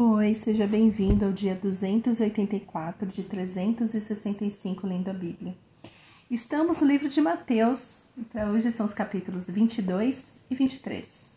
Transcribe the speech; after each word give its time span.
Oi, 0.00 0.32
seja 0.32 0.64
bem-vindo 0.64 1.24
ao 1.24 1.32
dia 1.32 1.56
284 1.56 3.04
de 3.04 3.24
365 3.24 4.86
lendo 4.86 5.10
a 5.10 5.12
Bíblia. 5.12 5.56
Estamos 6.30 6.80
no 6.80 6.86
livro 6.86 7.08
de 7.08 7.20
Mateus, 7.20 8.00
para 8.30 8.48
hoje 8.48 8.70
são 8.70 8.86
os 8.86 8.94
capítulos 8.94 9.50
22 9.50 10.32
e 10.48 10.54
23. 10.54 11.32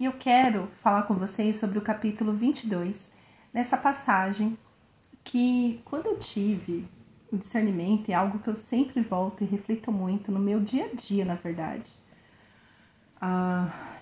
E 0.00 0.06
eu 0.06 0.14
quero 0.14 0.70
falar 0.82 1.02
com 1.02 1.12
vocês 1.12 1.56
sobre 1.56 1.76
o 1.78 1.82
capítulo 1.82 2.32
22, 2.32 3.12
nessa 3.52 3.76
passagem 3.76 4.56
que, 5.22 5.82
quando 5.84 6.06
eu 6.06 6.18
tive 6.18 6.88
o 7.30 7.36
discernimento, 7.36 8.08
é 8.08 8.14
algo 8.14 8.38
que 8.38 8.48
eu 8.48 8.56
sempre 8.56 9.02
volto 9.02 9.44
e 9.44 9.46
reflito 9.46 9.92
muito 9.92 10.32
no 10.32 10.40
meu 10.40 10.58
dia 10.58 10.86
a 10.86 10.94
dia, 10.94 11.22
na 11.22 11.34
verdade. 11.34 11.92
Ah, 13.20 13.98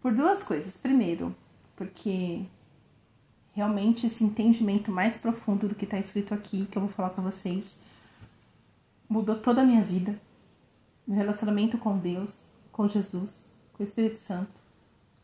por 0.00 0.14
duas 0.14 0.44
coisas. 0.44 0.80
Primeiro, 0.80 1.34
porque 1.82 2.44
realmente 3.52 4.06
esse 4.06 4.22
entendimento 4.22 4.92
mais 4.92 5.18
profundo 5.18 5.66
do 5.66 5.74
que 5.74 5.84
está 5.84 5.98
escrito 5.98 6.32
aqui, 6.32 6.66
que 6.66 6.78
eu 6.78 6.82
vou 6.82 6.90
falar 6.92 7.10
com 7.10 7.22
vocês, 7.22 7.82
mudou 9.08 9.36
toda 9.36 9.62
a 9.62 9.64
minha 9.64 9.82
vida. 9.82 10.16
Meu 11.04 11.16
relacionamento 11.16 11.76
com 11.76 11.98
Deus, 11.98 12.50
com 12.70 12.86
Jesus, 12.86 13.52
com 13.72 13.82
o 13.82 13.84
Espírito 13.84 14.16
Santo, 14.16 14.52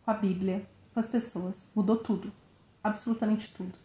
com 0.05 0.11
a 0.11 0.15
Bíblia, 0.15 0.67
com 0.93 0.99
as 0.99 1.11
pessoas. 1.11 1.71
Mudou 1.77 1.97
tudo. 1.97 2.33
Absolutamente 2.83 3.55
tudo. 3.55 3.79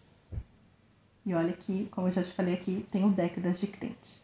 E 1.24 1.34
olha 1.36 1.54
que, 1.54 1.86
como 1.92 2.08
eu 2.08 2.12
já 2.12 2.24
te 2.24 2.32
falei 2.32 2.56
aqui, 2.56 2.88
tenho 2.92 3.12
décadas 3.12 3.60
de 3.60 3.68
crente. 3.68 4.20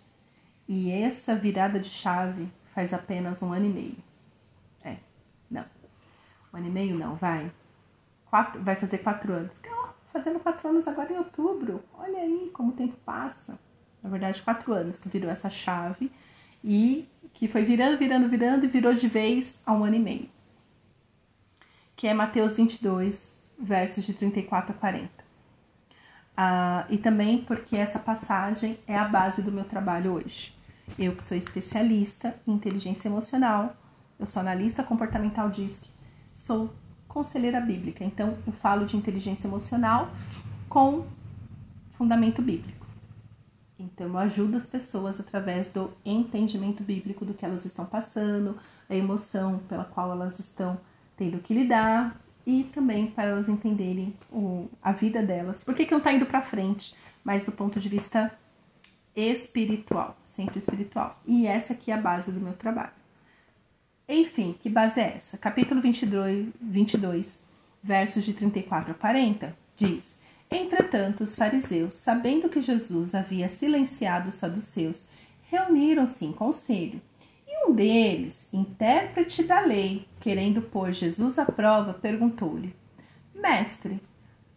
E 0.68 0.90
essa 0.92 1.36
virada 1.36 1.80
de 1.80 1.90
chave 1.90 2.52
faz 2.74 2.94
apenas 2.96 3.44
um 3.44 3.54
ano 3.54 3.68
e 3.68 3.70
meio. 3.70 3.98
É, 4.84 4.98
não. 5.52 5.66
Um 6.52 6.58
ano 6.58 6.68
e 6.68 6.72
meio 6.72 6.98
não, 6.98 7.16
vai. 7.16 7.52
Quatro, 8.30 8.62
vai 8.62 8.76
fazer 8.76 9.00
quatro 9.00 9.34
anos. 9.34 9.54
Fazendo 10.12 10.40
quatro 10.40 10.70
anos 10.70 10.88
agora 10.88 11.14
em 11.14 11.18
outubro. 11.18 11.84
Olha 11.94 12.20
aí 12.20 12.50
como 12.54 12.70
o 12.70 12.76
tempo 12.76 12.96
passa. 13.06 13.60
Na 14.02 14.10
verdade, 14.10 14.42
quatro 14.42 14.74
anos 14.74 15.00
que 15.00 15.10
virou 15.10 15.30
essa 15.30 15.50
chave 15.50 16.12
e 16.64 17.08
que 17.34 17.48
foi 17.48 17.64
virando, 17.64 17.98
virando, 17.98 18.28
virando 18.28 18.66
e 18.66 18.68
virou 18.68 18.94
de 18.94 19.08
vez 19.08 19.62
a 19.66 19.74
um 19.74 19.84
ano 19.84 19.96
e 19.96 20.00
meio. 20.00 20.30
Que 21.96 22.08
é 22.08 22.14
Mateus 22.14 22.58
22, 22.58 23.42
versos 23.58 24.06
de 24.06 24.14
34 24.14 24.74
a 24.74 24.78
40. 24.78 25.10
Ah, 26.36 26.86
e 26.90 26.98
também 26.98 27.42
porque 27.42 27.76
essa 27.76 28.00
passagem 28.00 28.80
é 28.88 28.98
a 28.98 29.06
base 29.06 29.44
do 29.44 29.52
meu 29.52 29.66
trabalho 29.66 30.14
hoje. 30.14 30.58
Eu 30.98 31.16
que 31.16 31.24
sou 31.24 31.38
especialista 31.38 32.36
em 32.48 32.54
inteligência 32.54 33.10
emocional, 33.10 33.76
eu 34.18 34.26
sou 34.26 34.40
analista 34.40 34.82
comportamental 34.82 35.50
DISC, 35.50 35.88
sou 36.34 36.74
conselheira 37.10 37.60
bíblica. 37.60 38.06
Então, 38.06 38.38
eu 38.48 38.54
falo 38.54 38.86
de 38.86 38.96
inteligência 38.96 39.48
emocional 39.48 40.10
com 40.70 41.06
fundamento 41.98 42.42
bíblico. 42.42 42.86
Então, 43.78 44.08
eu 44.08 44.18
ajudo 44.18 44.56
as 44.56 44.66
pessoas 44.66 45.20
através 45.20 45.74
do 45.74 45.92
entendimento 46.06 46.82
bíblico 46.84 47.26
do 47.26 47.34
que 47.34 47.44
elas 47.44 47.66
estão 47.66 47.86
passando, 47.86 48.58
a 48.90 48.96
emoção 48.96 49.60
pela 49.68 49.84
qual 49.84 50.12
elas 50.12 50.40
estão 50.40 50.80
tendo 51.18 51.40
que 51.40 51.54
lidar 51.54 52.16
e 52.46 52.64
também 52.74 53.08
para 53.08 53.30
elas 53.30 53.50
entenderem 53.50 54.16
o, 54.32 54.70
a 54.82 54.92
vida 54.92 55.22
delas. 55.22 55.64
Por 55.64 55.76
que, 55.76 55.86
que 55.86 55.92
não 55.92 55.98
está 55.98 56.14
indo 56.14 56.26
para 56.26 56.42
frente, 56.42 56.96
mas 57.24 57.46
do 57.46 57.52
ponto 57.52 57.80
de 57.80 57.90
vista 57.90 58.32
espiritual, 59.16 60.18
sempre 60.24 60.60
espiritual. 60.60 61.20
E 61.26 61.46
essa 61.48 61.74
aqui 61.74 61.92
é 61.92 61.96
a 61.96 62.02
base 62.02 62.32
do 62.32 62.40
meu 62.40 62.54
trabalho. 62.54 62.99
Enfim, 64.12 64.56
que 64.60 64.68
base 64.68 65.00
é 65.00 65.14
essa? 65.18 65.38
Capítulo 65.38 65.80
22, 65.80 66.48
22 66.60 67.44
versos 67.84 68.26
de 68.26 68.34
34 68.34 68.94
a 68.94 68.96
40, 68.96 69.56
diz: 69.76 70.20
Entretanto, 70.50 71.24
os 71.24 71.36
fariseus, 71.36 71.94
sabendo 71.94 72.50
que 72.50 72.60
Jesus 72.60 73.14
havia 73.14 73.48
silenciado 73.48 74.30
os 74.30 74.36
saduceus, 74.36 75.12
reuniram-se 75.52 76.26
em 76.26 76.32
conselho. 76.32 77.00
E 77.48 77.70
um 77.70 77.76
deles, 77.76 78.50
intérprete 78.52 79.44
da 79.44 79.60
lei, 79.60 80.08
querendo 80.20 80.60
pôr 80.60 80.92
Jesus 80.92 81.38
à 81.38 81.46
prova, 81.46 81.94
perguntou-lhe: 81.94 82.76
Mestre, 83.36 84.02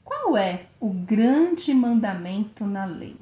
qual 0.03 0.35
é 0.35 0.65
o 0.81 0.89
grande 0.89 1.75
mandamento 1.75 2.65
na 2.65 2.87
lei? 2.87 3.17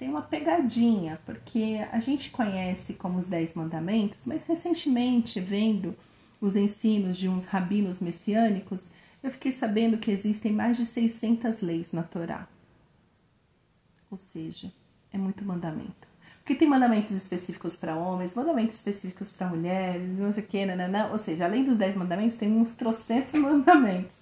Tem 0.00 0.08
uma 0.08 0.22
pegadinha, 0.22 1.20
porque 1.26 1.86
a 1.92 2.00
gente 2.00 2.30
conhece 2.30 2.94
como 2.94 3.18
os 3.18 3.28
Dez 3.28 3.52
Mandamentos, 3.52 4.26
mas 4.26 4.46
recentemente, 4.46 5.38
vendo 5.38 5.94
os 6.40 6.56
ensinos 6.56 7.18
de 7.18 7.28
uns 7.28 7.44
rabinos 7.44 8.00
messiânicos, 8.00 8.90
eu 9.22 9.30
fiquei 9.30 9.52
sabendo 9.52 9.98
que 9.98 10.10
existem 10.10 10.52
mais 10.52 10.78
de 10.78 10.86
600 10.86 11.60
leis 11.60 11.92
na 11.92 12.02
Torá. 12.02 12.48
Ou 14.10 14.16
seja, 14.16 14.72
é 15.12 15.18
muito 15.18 15.44
mandamento. 15.44 16.08
Porque 16.38 16.54
tem 16.54 16.66
mandamentos 16.66 17.14
específicos 17.14 17.76
para 17.76 17.94
homens, 17.94 18.34
mandamentos 18.34 18.78
específicos 18.78 19.36
para 19.36 19.48
mulheres, 19.48 20.18
não 20.18 20.32
sei 20.32 20.42
o 20.42 20.46
que, 20.46 20.64
não. 20.64 21.12
Ou 21.12 21.18
seja, 21.18 21.44
além 21.44 21.62
dos 21.62 21.76
10 21.76 21.98
mandamentos, 21.98 22.38
tem 22.38 22.50
uns 22.50 22.74
trocentos 22.74 23.34
mandamentos. 23.38 24.16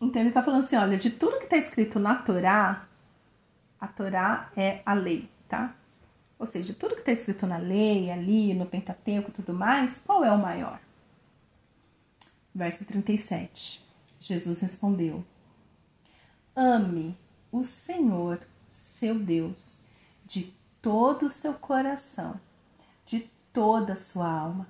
então 0.00 0.22
ele 0.22 0.30
está 0.30 0.42
falando 0.42 0.60
assim: 0.60 0.76
olha, 0.76 0.96
de 0.96 1.10
tudo 1.10 1.36
que 1.36 1.44
está 1.44 1.58
escrito 1.58 1.98
na 1.98 2.14
Torá, 2.14 2.88
a 3.84 3.88
Torá 3.88 4.50
é 4.56 4.80
a 4.86 4.94
lei, 4.94 5.28
tá? 5.46 5.76
Ou 6.38 6.46
seja, 6.46 6.72
tudo 6.72 6.94
que 6.94 7.02
está 7.02 7.12
escrito 7.12 7.46
na 7.46 7.58
lei, 7.58 8.10
ali, 8.10 8.54
no 8.54 8.64
Pentateuco 8.64 9.30
e 9.30 9.34
tudo 9.34 9.52
mais, 9.52 10.00
qual 10.00 10.24
é 10.24 10.32
o 10.32 10.38
maior? 10.38 10.80
Verso 12.54 12.84
37. 12.86 13.84
Jesus 14.18 14.62
respondeu: 14.62 15.22
Ame 16.56 17.14
o 17.52 17.62
Senhor, 17.62 18.40
seu 18.70 19.18
Deus, 19.18 19.80
de 20.24 20.54
todo 20.80 21.26
o 21.26 21.30
seu 21.30 21.52
coração, 21.52 22.40
de 23.04 23.30
toda 23.52 23.92
a 23.92 23.96
sua 23.96 24.30
alma 24.30 24.66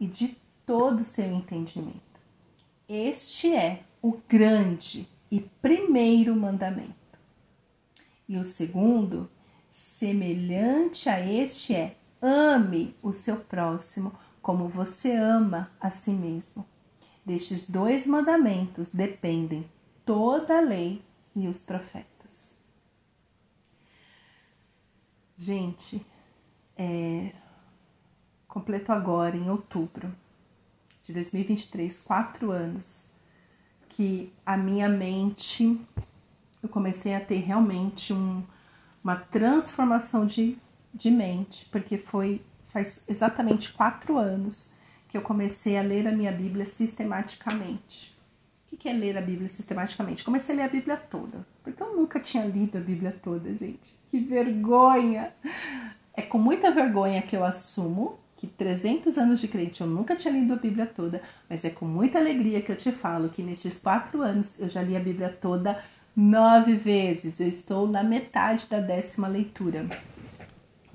e 0.00 0.08
de 0.08 0.36
todo 0.66 1.00
o 1.00 1.04
seu 1.04 1.32
entendimento. 1.32 2.00
Este 2.88 3.54
é 3.54 3.84
o 4.02 4.18
grande 4.28 5.08
e 5.30 5.40
primeiro 5.40 6.34
mandamento. 6.34 7.05
E 8.28 8.36
o 8.38 8.44
segundo, 8.44 9.30
semelhante 9.70 11.08
a 11.08 11.20
este, 11.20 11.74
é: 11.74 11.96
ame 12.20 12.94
o 13.02 13.12
seu 13.12 13.36
próximo 13.40 14.12
como 14.42 14.68
você 14.68 15.14
ama 15.14 15.70
a 15.80 15.90
si 15.90 16.12
mesmo. 16.12 16.66
Destes 17.24 17.68
dois 17.68 18.06
mandamentos 18.06 18.92
dependem 18.92 19.68
toda 20.04 20.58
a 20.58 20.60
lei 20.60 21.02
e 21.34 21.48
os 21.48 21.64
profetas. 21.64 22.62
Gente, 25.36 26.06
é, 26.76 27.32
completo 28.46 28.92
agora, 28.92 29.36
em 29.36 29.50
outubro 29.50 30.14
de 31.02 31.12
2023, 31.12 32.00
quatro 32.02 32.50
anos, 32.50 33.04
que 33.88 34.32
a 34.46 34.56
minha 34.56 34.88
mente 34.88 35.78
eu 36.62 36.68
comecei 36.68 37.14
a 37.14 37.20
ter 37.20 37.38
realmente 37.38 38.12
um, 38.12 38.42
uma 39.02 39.16
transformação 39.16 40.26
de, 40.26 40.58
de 40.92 41.10
mente, 41.10 41.66
porque 41.70 41.98
foi 41.98 42.42
faz 42.76 43.02
exatamente 43.08 43.72
quatro 43.72 44.18
anos 44.18 44.74
que 45.08 45.16
eu 45.16 45.22
comecei 45.22 45.78
a 45.78 45.82
ler 45.82 46.06
a 46.06 46.12
minha 46.12 46.30
Bíblia 46.30 46.66
sistematicamente. 46.66 48.14
O 48.70 48.76
que 48.76 48.86
é 48.86 48.92
ler 48.92 49.16
a 49.16 49.22
Bíblia 49.22 49.48
sistematicamente? 49.48 50.22
Comecei 50.22 50.54
a 50.54 50.58
ler 50.58 50.64
a 50.64 50.68
Bíblia 50.68 50.96
toda, 50.96 51.46
porque 51.64 51.82
eu 51.82 51.96
nunca 51.96 52.20
tinha 52.20 52.44
lido 52.44 52.76
a 52.76 52.80
Bíblia 52.80 53.18
toda, 53.22 53.48
gente. 53.54 53.96
Que 54.10 54.18
vergonha! 54.18 55.32
É 56.12 56.20
com 56.20 56.36
muita 56.36 56.70
vergonha 56.70 57.22
que 57.22 57.34
eu 57.34 57.44
assumo 57.44 58.18
que 58.36 58.46
300 58.46 59.16
anos 59.16 59.40
de 59.40 59.48
crente 59.48 59.80
eu 59.80 59.86
nunca 59.86 60.14
tinha 60.14 60.32
lido 60.32 60.52
a 60.52 60.56
Bíblia 60.56 60.84
toda, 60.84 61.22
mas 61.48 61.64
é 61.64 61.70
com 61.70 61.86
muita 61.86 62.18
alegria 62.18 62.60
que 62.60 62.70
eu 62.70 62.76
te 62.76 62.92
falo 62.92 63.30
que 63.30 63.42
nesses 63.42 63.80
quatro 63.80 64.20
anos 64.20 64.60
eu 64.60 64.68
já 64.68 64.82
li 64.82 64.94
a 64.94 65.00
Bíblia 65.00 65.30
toda 65.30 65.82
nove 66.16 66.74
vezes. 66.74 67.38
Eu 67.40 67.48
estou 67.48 67.86
na 67.86 68.02
metade 68.02 68.66
da 68.68 68.80
décima 68.80 69.28
leitura 69.28 69.86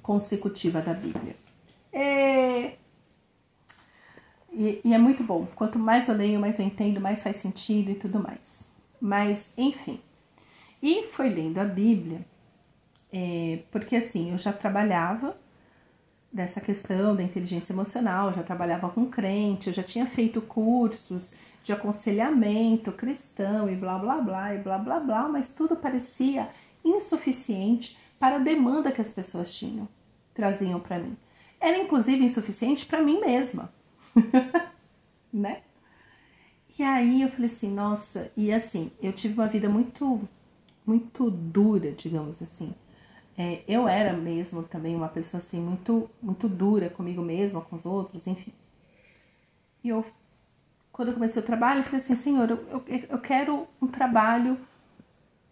consecutiva 0.01 0.81
da 0.81 0.93
Bíblia. 0.93 1.35
É... 1.93 2.73
E, 4.51 4.81
e, 4.83 4.93
é 4.93 4.97
muito 4.97 5.23
bom. 5.23 5.47
Quanto 5.55 5.79
mais 5.79 6.09
eu 6.09 6.15
leio, 6.15 6.39
mais 6.39 6.59
eu 6.59 6.65
entendo, 6.65 6.99
mais 6.99 7.23
faz 7.23 7.37
sentido 7.37 7.91
e 7.91 7.95
tudo 7.95 8.19
mais. 8.19 8.69
Mas, 8.99 9.53
enfim. 9.57 10.01
E 10.81 11.07
foi 11.07 11.29
lendo 11.29 11.59
a 11.59 11.63
Bíblia, 11.63 12.25
é, 13.13 13.59
porque 13.71 13.95
assim, 13.95 14.31
eu 14.31 14.37
já 14.37 14.51
trabalhava 14.51 15.37
dessa 16.33 16.59
questão 16.59 17.15
da 17.15 17.21
inteligência 17.21 17.73
emocional, 17.73 18.33
já 18.33 18.41
trabalhava 18.41 18.89
com 18.89 19.05
crente, 19.05 19.67
eu 19.67 19.73
já 19.73 19.83
tinha 19.83 20.05
feito 20.07 20.41
cursos 20.41 21.35
de 21.63 21.73
aconselhamento 21.73 22.91
cristão 22.91 23.69
e 23.69 23.75
blá 23.75 23.97
blá 23.97 24.19
blá 24.19 24.55
e 24.55 24.57
blá 24.59 24.77
blá 24.77 24.99
blá, 24.99 25.29
mas 25.29 25.53
tudo 25.53 25.75
parecia 25.75 26.49
insuficiente 26.83 27.97
para 28.19 28.35
a 28.35 28.39
demanda 28.39 28.91
que 28.91 29.01
as 29.01 29.13
pessoas 29.13 29.53
tinham, 29.53 29.87
traziam 30.33 30.79
para 30.79 30.99
mim. 30.99 31.15
Era 31.59 31.77
inclusive 31.77 32.23
insuficiente 32.23 32.85
para 32.85 33.01
mim 33.01 33.19
mesma, 33.19 33.71
né? 35.31 35.61
E 36.77 36.83
aí 36.83 37.21
eu 37.21 37.29
falei 37.29 37.45
assim, 37.45 37.71
nossa, 37.71 38.31
e 38.35 38.51
assim, 38.51 38.91
eu 39.01 39.13
tive 39.13 39.35
uma 39.35 39.47
vida 39.47 39.69
muito, 39.69 40.27
muito 40.85 41.29
dura, 41.29 41.91
digamos 41.91 42.41
assim. 42.41 42.73
É, 43.37 43.61
eu 43.67 43.87
era 43.87 44.13
mesmo 44.13 44.63
também 44.63 44.95
uma 44.95 45.07
pessoa 45.07 45.39
assim, 45.39 45.61
muito, 45.61 46.09
muito 46.21 46.49
dura 46.49 46.89
comigo 46.89 47.21
mesma, 47.21 47.61
com 47.61 47.75
os 47.75 47.85
outros, 47.85 48.25
enfim. 48.25 48.53
E 49.83 49.89
eu, 49.89 50.05
quando 51.01 51.07
eu 51.07 51.13
comecei 51.15 51.41
o 51.41 51.45
trabalho, 51.45 51.79
eu 51.79 51.83
falei 51.83 51.99
assim, 51.99 52.15
Senhor, 52.15 52.47
eu, 52.47 52.57
eu, 52.69 52.83
eu 53.09 53.17
quero 53.17 53.67
um 53.81 53.87
trabalho 53.87 54.55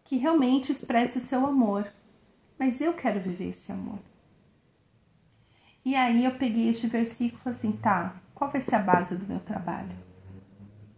que 0.03 0.15
realmente 0.15 0.71
expresse 0.71 1.17
o 1.17 1.21
seu 1.21 1.43
amor. 1.43 1.91
Mas 2.59 2.81
eu 2.81 2.93
quero 2.93 3.19
viver 3.19 3.49
esse 3.49 3.71
amor. 3.71 3.97
E 5.83 5.95
aí 5.95 6.23
eu 6.23 6.35
peguei 6.35 6.69
este 6.69 6.85
versículo 6.85 7.41
e 7.41 7.43
falei 7.45 7.57
assim, 7.57 7.71
tá, 7.71 8.15
qual 8.35 8.51
vai 8.51 8.61
ser 8.61 8.75
a 8.75 8.79
base 8.83 9.17
do 9.17 9.25
meu 9.25 9.39
trabalho? 9.39 9.89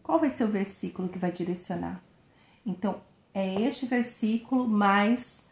Qual 0.03 0.19
vai 0.19 0.29
ser 0.29 0.43
o 0.43 0.51
versículo 0.51 1.07
que 1.07 1.17
vai 1.17 1.31
direcionar? 1.31 2.03
Então, 2.65 2.99
é 3.33 3.61
este 3.61 3.85
versículo 3.85 4.67
mais 4.67 5.47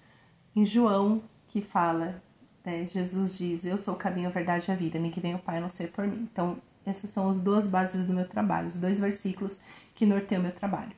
em 0.54 0.66
João 0.66 1.24
que 1.48 1.62
fala, 1.62 2.22
né, 2.66 2.86
Jesus 2.86 3.38
diz, 3.38 3.66
eu 3.66 3.78
sou 3.78 3.94
o 3.94 3.98
caminho, 3.98 4.28
a 4.28 4.34
verdade 4.34 4.70
e 4.70 4.74
a 4.74 4.76
vida, 4.76 5.00
nem 5.00 5.10
que 5.10 5.22
venha 5.22 5.38
o 5.38 5.42
Pai 5.42 5.60
a 5.60 5.62
não 5.62 5.70
ser 5.70 5.90
por 5.94 6.06
mim. 6.06 6.28
Então, 6.30 6.58
essas 6.90 7.10
são 7.10 7.30
as 7.30 7.40
duas 7.40 7.70
bases 7.70 8.06
do 8.06 8.14
meu 8.14 8.28
trabalho, 8.28 8.68
os 8.68 8.78
dois 8.78 9.00
versículos 9.00 9.62
que 9.96 10.06
norteiam 10.06 10.42
o 10.42 10.44
meu 10.44 10.54
trabalho. 10.54 10.92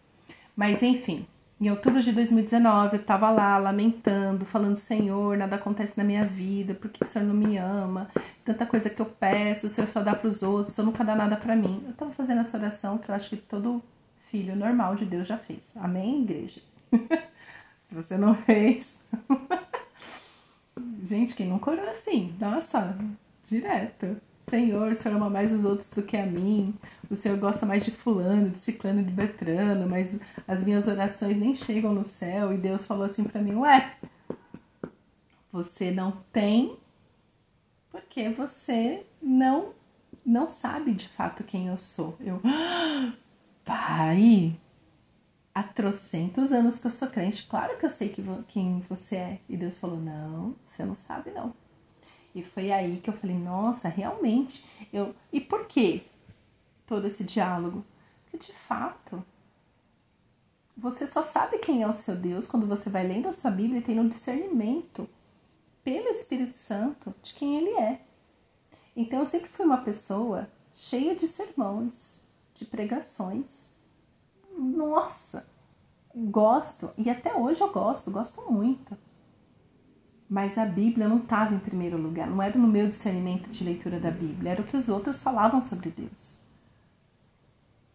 Mas, 0.55 0.83
enfim, 0.83 1.25
em 1.59 1.69
outubro 1.69 2.01
de 2.01 2.11
2019, 2.11 2.95
eu 2.95 3.01
estava 3.01 3.29
lá 3.29 3.57
lamentando, 3.59 4.45
falando: 4.45 4.77
Senhor, 4.77 5.37
nada 5.37 5.57
acontece 5.57 5.95
na 5.95 6.03
minha 6.03 6.25
vida, 6.25 6.73
por 6.73 6.89
que 6.89 7.03
o 7.03 7.07
Senhor 7.07 7.25
não 7.27 7.35
me 7.35 7.55
ama? 7.57 8.09
Tanta 8.43 8.65
coisa 8.65 8.89
que 8.89 8.99
eu 8.99 9.05
peço, 9.05 9.67
o 9.67 9.69
Senhor 9.69 9.87
só 9.87 10.01
dá 10.01 10.15
para 10.15 10.27
os 10.27 10.41
outros, 10.41 10.73
o 10.73 10.75
Senhor 10.75 10.87
nunca 10.87 11.03
dá 11.03 11.15
nada 11.15 11.37
para 11.37 11.55
mim. 11.55 11.83
Eu 11.85 11.91
estava 11.91 12.11
fazendo 12.13 12.41
essa 12.41 12.57
oração 12.57 12.97
que 12.97 13.09
eu 13.09 13.15
acho 13.15 13.29
que 13.29 13.37
todo 13.37 13.83
filho 14.31 14.55
normal 14.55 14.95
de 14.95 15.05
Deus 15.05 15.27
já 15.27 15.37
fez. 15.37 15.77
Amém, 15.77 16.23
igreja? 16.23 16.61
Se 17.85 17.93
você 17.93 18.17
não 18.17 18.33
fez. 18.33 18.99
Gente, 21.05 21.35
quem 21.35 21.47
nunca 21.47 21.69
orou 21.69 21.89
assim? 21.89 22.33
Nossa, 22.39 22.97
direto. 23.47 24.17
Senhor, 24.49 24.91
o 24.91 24.95
Senhor 24.95 25.15
ama 25.15 25.29
mais 25.29 25.53
os 25.53 25.65
outros 25.65 25.91
do 25.91 26.01
que 26.01 26.17
a 26.17 26.25
mim. 26.25 26.73
O 27.09 27.15
Senhor 27.15 27.37
gosta 27.37 27.65
mais 27.65 27.83
de 27.85 27.91
fulano, 27.91 28.49
de 28.49 28.59
ciclano, 28.59 29.03
de 29.03 29.11
betrano, 29.11 29.87
mas 29.87 30.19
as 30.47 30.63
minhas 30.63 30.87
orações 30.87 31.37
nem 31.37 31.53
chegam 31.53 31.93
no 31.93 32.03
céu. 32.03 32.53
E 32.53 32.57
Deus 32.57 32.85
falou 32.85 33.03
assim 33.03 33.23
para 33.23 33.41
mim: 33.41 33.55
Ué, 33.55 33.95
você 35.51 35.91
não 35.91 36.17
tem 36.31 36.77
porque 37.91 38.29
você 38.29 39.05
não 39.21 39.73
não 40.25 40.47
sabe 40.47 40.93
de 40.93 41.07
fato 41.07 41.43
quem 41.43 41.67
eu 41.67 41.77
sou. 41.77 42.15
Eu, 42.19 42.41
pai, 43.65 44.55
há 45.53 45.63
trocentos 45.63 46.51
anos 46.51 46.79
que 46.79 46.87
eu 46.87 46.91
sou 46.91 47.09
crente, 47.09 47.47
claro 47.47 47.77
que 47.77 47.85
eu 47.85 47.89
sei 47.89 48.09
que, 48.09 48.23
quem 48.47 48.83
você 48.87 49.15
é. 49.15 49.39
E 49.49 49.57
Deus 49.57 49.79
falou: 49.79 49.97
Não, 49.97 50.55
você 50.65 50.85
não 50.85 50.95
sabe, 50.95 51.31
não. 51.31 51.53
E 52.33 52.43
foi 52.43 52.71
aí 52.71 52.97
que 53.01 53.09
eu 53.09 53.13
falei, 53.13 53.37
nossa, 53.37 53.89
realmente. 53.89 54.65
Eu... 54.91 55.13
E 55.31 55.41
por 55.41 55.65
que 55.65 56.03
todo 56.85 57.07
esse 57.07 57.23
diálogo? 57.23 57.83
Porque 58.23 58.45
de 58.45 58.53
fato, 58.53 59.23
você 60.75 61.05
só 61.07 61.23
sabe 61.23 61.59
quem 61.59 61.83
é 61.83 61.87
o 61.87 61.93
seu 61.93 62.15
Deus 62.15 62.49
quando 62.49 62.65
você 62.65 62.89
vai 62.89 63.05
lendo 63.05 63.27
a 63.27 63.33
sua 63.33 63.51
Bíblia 63.51 63.79
e 63.79 63.83
tem 63.83 63.99
um 63.99 64.07
discernimento 64.07 65.07
pelo 65.83 66.07
Espírito 66.09 66.55
Santo 66.55 67.13
de 67.21 67.33
quem 67.33 67.57
ele 67.57 67.71
é. 67.71 68.01
Então 68.95 69.19
eu 69.19 69.25
sempre 69.25 69.49
fui 69.49 69.65
uma 69.65 69.81
pessoa 69.81 70.49
cheia 70.73 71.15
de 71.15 71.27
sermões, 71.27 72.21
de 72.53 72.65
pregações. 72.65 73.71
Nossa, 74.57 75.45
gosto, 76.13 76.91
e 76.97 77.09
até 77.09 77.33
hoje 77.33 77.61
eu 77.61 77.71
gosto, 77.71 78.11
gosto 78.11 78.51
muito. 78.51 78.97
Mas 80.31 80.57
a 80.57 80.65
Bíblia 80.65 81.09
não 81.09 81.17
estava 81.17 81.53
em 81.53 81.59
primeiro 81.59 81.97
lugar, 81.97 82.25
não 82.25 82.41
era 82.41 82.57
no 82.57 82.65
meu 82.65 82.87
discernimento 82.87 83.49
de 83.49 83.65
leitura 83.65 83.99
da 83.99 84.09
Bíblia, 84.09 84.53
era 84.53 84.61
o 84.61 84.65
que 84.65 84.77
os 84.77 84.87
outros 84.87 85.21
falavam 85.21 85.61
sobre 85.61 85.89
Deus. 85.89 86.37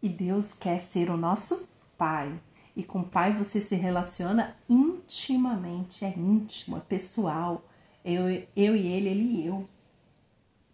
E 0.03 0.09
Deus 0.11 0.53
quer 0.53 0.83
ser 0.83 1.09
o 1.09 1.17
nosso 1.17 1.67
Pai. 1.97 2.31
E 2.77 2.83
com 2.83 3.01
o 3.01 3.09
Pai 3.09 3.33
você 3.33 3.59
se 3.59 3.75
relaciona 3.75 4.55
intimamente, 4.69 6.05
é 6.05 6.11
íntimo, 6.11 6.77
é 6.77 6.81
pessoal. 6.81 7.65
Eu, 8.05 8.25
eu 8.55 8.77
e 8.77 8.87
ele, 8.87 9.09
ele 9.09 9.25
e 9.25 9.47
eu. 9.47 9.67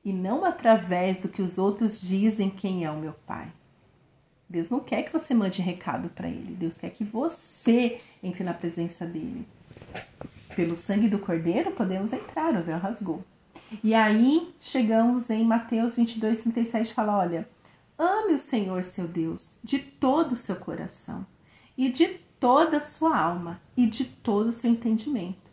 E 0.04 0.12
não 0.12 0.44
através 0.44 1.20
do 1.20 1.28
que 1.28 1.40
os 1.40 1.58
outros 1.58 2.00
dizem 2.00 2.50
quem 2.50 2.84
é 2.84 2.90
o 2.90 2.98
meu 2.98 3.12
Pai. 3.24 3.52
Deus 4.48 4.68
não 4.68 4.80
quer 4.80 5.04
que 5.04 5.12
você 5.12 5.32
mande 5.32 5.62
recado 5.62 6.08
para 6.08 6.28
ele, 6.28 6.56
Deus 6.56 6.78
quer 6.78 6.90
que 6.90 7.04
você 7.04 8.00
entre 8.20 8.42
na 8.42 8.52
presença 8.52 9.06
dele. 9.06 9.46
Pelo 10.54 10.76
sangue 10.76 11.08
do 11.08 11.18
Cordeiro 11.18 11.70
podemos 11.70 12.12
entrar, 12.12 12.54
o 12.54 12.62
véu 12.62 12.78
rasgou. 12.78 13.24
E 13.82 13.94
aí 13.94 14.52
chegamos 14.58 15.30
em 15.30 15.44
Mateus 15.44 15.96
22, 15.96 16.42
37, 16.42 16.92
fala: 16.92 17.18
olha, 17.18 17.48
ame 17.98 18.34
o 18.34 18.38
Senhor 18.38 18.82
seu 18.82 19.08
Deus 19.08 19.54
de 19.64 19.78
todo 19.78 20.32
o 20.32 20.36
seu 20.36 20.56
coração, 20.56 21.26
e 21.76 21.90
de 21.90 22.06
toda 22.38 22.76
a 22.76 22.80
sua 22.80 23.16
alma, 23.16 23.60
e 23.76 23.86
de 23.86 24.04
todo 24.04 24.48
o 24.48 24.52
seu 24.52 24.70
entendimento. 24.70 25.50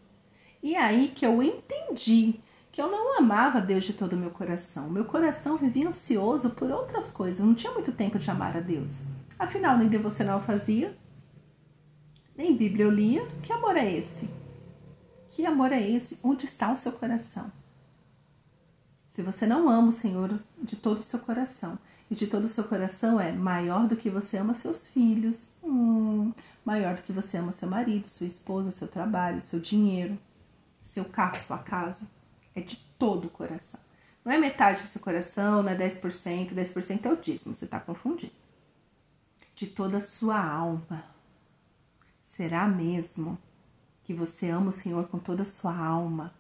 E 0.62 0.76
aí 0.76 1.10
que 1.16 1.26
eu 1.26 1.42
entendi 1.42 2.40
que 2.72 2.82
eu 2.82 2.92
não 2.92 3.18
amava 3.18 3.62
Deus 3.62 3.86
de 3.86 3.94
todo 3.94 4.14
o 4.14 4.18
meu 4.18 4.32
coração. 4.32 4.90
Meu 4.90 5.06
coração 5.06 5.58
vivia 5.58 5.88
ansioso 5.88 6.52
por 6.52 6.70
outras 6.70 7.14
coisas, 7.14 7.46
não 7.46 7.54
tinha 7.54 7.74
muito 7.74 7.92
tempo 7.94 8.20
de 8.20 8.30
amar 8.30 8.58
a 8.58 8.60
Deus. 8.60 9.08
Afinal, 9.38 9.78
nem 9.78 9.88
devocional 9.88 10.42
fazia, 10.42 10.96
nem 12.36 12.56
Bíblia 12.56 12.86
eu 12.86 12.92
lia. 12.92 13.26
Que 13.42 13.54
amor 13.54 13.78
é 13.78 13.92
esse? 13.92 14.39
Que 15.40 15.46
amor 15.46 15.72
é 15.72 15.82
esse? 15.82 16.20
Onde 16.22 16.46
está 16.46 16.70
o 16.70 16.76
seu 16.76 16.92
coração? 16.92 17.50
Se 19.10 19.22
você 19.22 19.48
não 19.48 19.70
ama 19.70 19.88
o 19.88 19.94
Senhor 19.94 20.38
de 20.62 20.76
todo 20.76 21.00
o 21.00 21.02
seu 21.02 21.22
coração, 21.22 21.80
e 22.12 22.14
de 22.14 22.28
todo 22.28 22.44
o 22.44 22.50
seu 22.50 22.66
coração 22.66 23.22
é 23.22 23.32
maior 23.32 23.88
do 23.88 23.96
que 23.96 24.10
você 24.10 24.38
ama 24.38 24.54
seus 24.54 24.90
filhos, 24.90 25.54
hum, 25.64 26.34
maior 26.66 26.98
do 26.98 27.04
que 27.04 27.14
você 27.14 27.38
ama 27.38 27.54
seu 27.54 27.70
marido, 27.70 28.06
sua 28.06 28.28
esposa, 28.28 28.70
seu 28.70 28.90
trabalho, 28.90 29.40
seu 29.40 29.62
dinheiro, 29.62 30.20
seu 30.82 31.06
carro, 31.06 31.40
sua 31.40 31.60
casa, 31.60 32.06
é 32.54 32.60
de 32.60 32.76
todo 33.00 33.28
o 33.28 33.32
coração. 33.32 33.80
Não 34.26 34.34
é 34.34 34.38
metade 34.38 34.82
do 34.82 34.90
seu 34.90 35.00
coração, 35.00 35.64
não 35.64 35.70
é 35.72 35.78
10%, 35.78 36.54
10% 36.54 37.06
é 37.06 37.14
o 37.14 37.16
dízimo, 37.16 37.56
você 37.56 37.64
está 37.64 37.80
confundindo. 37.80 38.34
De 39.56 39.68
toda 39.68 40.00
a 40.00 40.02
sua 40.02 40.38
alma. 40.38 41.02
Será 42.26 42.68
mesmo 42.68 43.40
que 44.10 44.14
você 44.16 44.50
ama 44.50 44.70
o 44.70 44.72
Senhor 44.72 45.08
com 45.08 45.20
toda 45.20 45.44
a 45.44 45.46
sua 45.46 45.78
alma, 45.78 46.34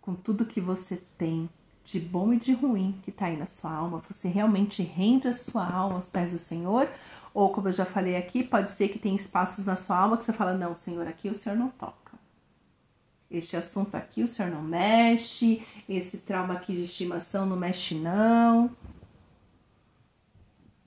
com 0.00 0.14
tudo 0.14 0.46
que 0.46 0.60
você 0.60 1.02
tem, 1.18 1.50
de 1.84 1.98
bom 1.98 2.32
e 2.32 2.38
de 2.38 2.52
ruim 2.52 2.96
que 3.02 3.10
está 3.10 3.26
aí 3.26 3.36
na 3.36 3.48
sua 3.48 3.72
alma, 3.72 4.00
você 4.08 4.28
realmente 4.28 4.84
rende 4.84 5.26
a 5.26 5.32
sua 5.32 5.68
alma 5.68 5.96
aos 5.96 6.08
pés 6.08 6.30
do 6.30 6.38
Senhor? 6.38 6.88
Ou, 7.34 7.52
como 7.52 7.66
eu 7.66 7.72
já 7.72 7.84
falei 7.84 8.16
aqui, 8.16 8.44
pode 8.44 8.70
ser 8.70 8.90
que 8.90 9.00
tem 9.00 9.16
espaços 9.16 9.66
na 9.66 9.74
sua 9.74 9.98
alma 9.98 10.16
que 10.16 10.24
você 10.24 10.32
fala: 10.32 10.54
não, 10.54 10.76
Senhor, 10.76 11.08
aqui 11.08 11.28
o 11.28 11.34
Senhor 11.34 11.58
não 11.58 11.70
toca. 11.70 12.12
Este 13.28 13.56
assunto 13.56 13.96
aqui 13.96 14.22
o 14.22 14.28
Senhor 14.28 14.52
não 14.52 14.62
mexe, 14.62 15.66
esse 15.88 16.18
trauma 16.18 16.54
aqui 16.54 16.72
de 16.72 16.84
estimação 16.84 17.46
não 17.46 17.56
mexe, 17.56 17.96
não. 17.96 18.70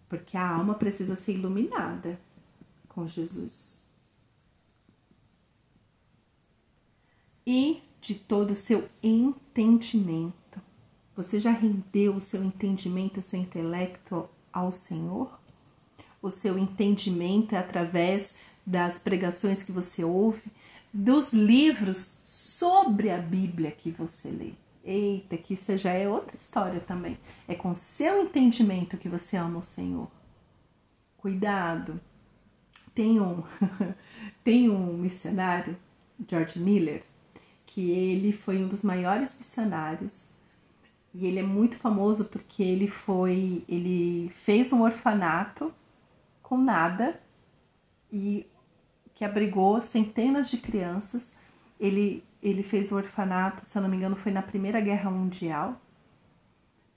Porque 0.08 0.38
a 0.38 0.48
alma 0.48 0.76
precisa 0.76 1.18
ser 1.18 1.34
iluminada 1.34 2.18
com 2.88 3.06
Jesus. 3.06 3.79
E 7.50 7.82
de 8.00 8.14
todo 8.14 8.52
o 8.52 8.56
seu 8.56 8.88
entendimento. 9.02 10.62
Você 11.16 11.40
já 11.40 11.52
rendeu 11.52 12.16
o 12.16 12.22
seu 12.22 12.44
entendimento, 12.44 13.18
o 13.18 13.24
seu 13.24 13.40
intelecto 13.40 14.30
ao 14.54 14.72
Senhor? 14.72 15.40
O 16.22 16.30
seu 16.30 16.60
entendimento 16.60 17.56
é 17.56 17.58
através 17.58 18.38
das 18.64 19.00
pregações 19.00 19.64
que 19.64 19.72
você 19.72 20.04
ouve, 20.04 20.44
dos 20.94 21.34
livros 21.34 22.20
sobre 22.24 23.10
a 23.10 23.18
Bíblia 23.18 23.72
que 23.72 23.90
você 23.90 24.30
lê. 24.30 24.54
Eita, 24.84 25.36
que 25.36 25.56
isso 25.56 25.76
já 25.76 25.94
é 25.94 26.08
outra 26.08 26.38
história 26.38 26.80
também. 26.80 27.18
É 27.48 27.56
com 27.56 27.74
seu 27.74 28.22
entendimento 28.22 28.96
que 28.96 29.10
você 29.10 29.38
ama 29.38 29.58
o 29.58 29.64
Senhor. 29.64 30.08
Cuidado. 31.18 32.00
Tem 32.94 33.20
um, 33.20 33.42
tem 34.44 34.70
um 34.70 34.94
missionário, 34.94 35.76
George 36.28 36.60
Miller, 36.60 37.09
que 37.70 37.92
ele 37.92 38.34
foi 38.34 38.58
um 38.58 38.68
dos 38.68 38.84
maiores 38.84 39.38
missionários 39.38 40.34
e 41.14 41.28
ele 41.28 41.38
é 41.38 41.44
muito 41.44 41.76
famoso 41.76 42.26
porque 42.26 42.64
ele 42.64 42.88
foi, 42.88 43.64
ele 43.70 44.32
fez 44.36 44.74
um 44.74 44.82
orfanato 44.82 45.72
com 46.42 46.58
nada 46.58 47.22
e 48.12 48.48
que 49.14 49.24
abrigou 49.24 49.80
centenas 49.84 50.50
de 50.50 50.58
crianças. 50.58 51.38
Ele 51.80 52.24
ele 52.42 52.64
fez 52.64 52.92
o 52.92 52.96
orfanato, 52.96 53.66
se 53.66 53.78
eu 53.78 53.82
não 53.82 53.90
me 53.90 53.98
engano, 53.98 54.16
foi 54.16 54.32
na 54.32 54.42
Primeira 54.42 54.80
Guerra 54.80 55.12
Mundial, 55.12 55.80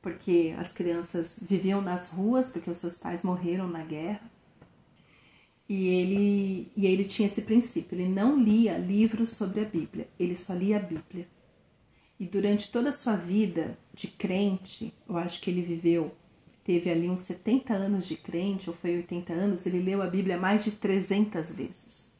porque 0.00 0.54
as 0.56 0.72
crianças 0.72 1.44
viviam 1.46 1.82
nas 1.82 2.12
ruas 2.12 2.52
porque 2.52 2.70
os 2.70 2.78
seus 2.78 2.96
pais 2.96 3.24
morreram 3.24 3.68
na 3.68 3.84
guerra. 3.84 4.22
E 5.72 5.88
ele, 5.88 6.70
e 6.76 6.86
ele 6.86 7.02
tinha 7.02 7.26
esse 7.26 7.40
princípio, 7.40 7.98
ele 7.98 8.06
não 8.06 8.38
lia 8.38 8.76
livros 8.76 9.30
sobre 9.30 9.62
a 9.62 9.64
Bíblia, 9.64 10.06
ele 10.20 10.36
só 10.36 10.52
lia 10.52 10.76
a 10.76 10.78
Bíblia. 10.78 11.26
E 12.20 12.26
durante 12.26 12.70
toda 12.70 12.90
a 12.90 12.92
sua 12.92 13.16
vida 13.16 13.78
de 13.94 14.06
crente, 14.06 14.92
eu 15.08 15.16
acho 15.16 15.40
que 15.40 15.48
ele 15.48 15.62
viveu, 15.62 16.14
teve 16.62 16.90
ali 16.90 17.08
uns 17.08 17.20
70 17.20 17.72
anos 17.72 18.06
de 18.06 18.16
crente, 18.16 18.68
ou 18.68 18.76
foi 18.76 18.96
80 18.96 19.32
anos, 19.32 19.66
ele 19.66 19.80
leu 19.80 20.02
a 20.02 20.06
Bíblia 20.06 20.36
mais 20.36 20.62
de 20.62 20.72
300 20.72 21.54
vezes. 21.54 22.14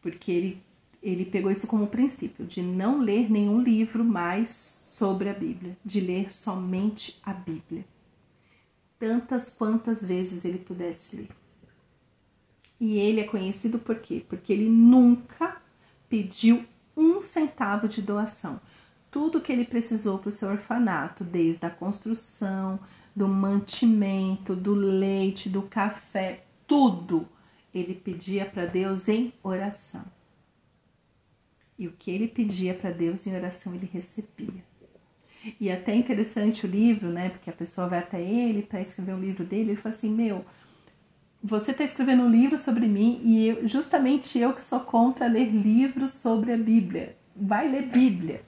Porque 0.00 0.30
ele, 0.30 0.62
ele 1.02 1.24
pegou 1.24 1.50
isso 1.50 1.66
como 1.66 1.88
princípio, 1.88 2.46
de 2.46 2.62
não 2.62 3.00
ler 3.00 3.28
nenhum 3.28 3.60
livro 3.60 4.04
mais 4.04 4.84
sobre 4.86 5.28
a 5.28 5.34
Bíblia, 5.34 5.76
de 5.84 6.00
ler 6.00 6.32
somente 6.32 7.18
a 7.20 7.32
Bíblia. 7.32 7.84
Tantas 8.96 9.56
quantas 9.56 10.06
vezes 10.06 10.44
ele 10.44 10.58
pudesse 10.58 11.16
ler. 11.16 11.40
E 12.80 12.98
ele 12.98 13.20
é 13.20 13.24
conhecido 13.24 13.78
por 13.78 13.96
quê? 13.96 14.24
Porque 14.26 14.52
ele 14.52 14.70
nunca 14.70 15.60
pediu 16.08 16.64
um 16.96 17.20
centavo 17.20 17.86
de 17.86 18.00
doação. 18.00 18.58
Tudo 19.10 19.40
que 19.40 19.52
ele 19.52 19.64
precisou 19.64 20.18
para 20.18 20.28
o 20.28 20.32
seu 20.32 20.48
orfanato, 20.50 21.22
desde 21.22 21.66
a 21.66 21.70
construção, 21.70 22.80
do 23.14 23.28
mantimento, 23.28 24.56
do 24.56 24.74
leite, 24.74 25.48
do 25.48 25.62
café, 25.62 26.44
tudo 26.66 27.28
ele 27.74 27.94
pedia 27.94 28.44
para 28.44 28.66
Deus 28.66 29.08
em 29.08 29.32
oração. 29.42 30.04
E 31.78 31.86
o 31.86 31.92
que 31.92 32.10
ele 32.10 32.28
pedia 32.28 32.74
para 32.74 32.90
Deus 32.90 33.26
em 33.26 33.34
oração, 33.34 33.74
ele 33.74 33.88
recebia. 33.90 34.64
E 35.58 35.70
até 35.70 35.94
interessante 35.94 36.66
o 36.66 36.68
livro, 36.68 37.08
né? 37.08 37.30
Porque 37.30 37.48
a 37.48 37.54
pessoa 37.54 37.88
vai 37.88 38.00
até 38.00 38.20
ele 38.20 38.62
para 38.62 38.80
escrever 38.80 39.14
um 39.14 39.20
livro 39.20 39.44
dele, 39.44 39.70
ele 39.70 39.76
fala 39.76 39.94
assim: 39.94 40.10
Meu, 40.10 40.44
você 41.42 41.70
está 41.70 41.82
escrevendo 41.82 42.24
um 42.24 42.30
livro 42.30 42.58
sobre 42.58 42.86
mim 42.86 43.20
e 43.24 43.48
eu, 43.48 43.66
justamente 43.66 44.38
eu 44.38 44.52
que 44.52 44.62
sou 44.62 44.80
contra 44.80 45.26
ler 45.26 45.48
livros 45.48 46.12
sobre 46.12 46.52
a 46.52 46.56
Bíblia. 46.56 47.16
Vai 47.34 47.66
ler 47.66 47.86
Bíblia. 47.86 48.42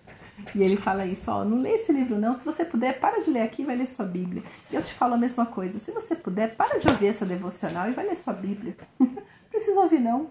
E 0.55 0.63
ele 0.63 0.77
fala 0.77 1.07
isso, 1.07 1.31
ó, 1.31 1.45
não 1.45 1.61
lê 1.61 1.73
esse 1.73 1.93
livro 1.93 2.19
não. 2.19 2.35
Se 2.35 2.45
você 2.45 2.65
puder, 2.65 3.01
para 3.01 3.21
de 3.21 3.31
ler 3.31 3.43
aqui 3.43 3.63
e 3.63 3.65
vai 3.65 3.77
ler 3.77 3.87
sua 3.87 4.05
Bíblia. 4.05 4.43
E 4.71 4.75
eu 4.75 4.83
te 4.83 4.93
falo 4.93 5.15
a 5.15 5.19
mesma 5.19 5.47
coisa. 5.47 5.79
Se 5.79 5.91
você 5.93 6.15
puder, 6.15 6.55
para 6.55 6.79
de 6.79 6.89
ouvir 6.89 7.07
essa 7.07 7.25
devocional 7.25 7.89
e 7.89 7.93
vai 7.93 8.07
ler 8.07 8.17
sua 8.17 8.35
Bíblia. 8.35 8.77
Precisa 9.49 9.81
ouvir 9.81 10.01
não. 10.01 10.31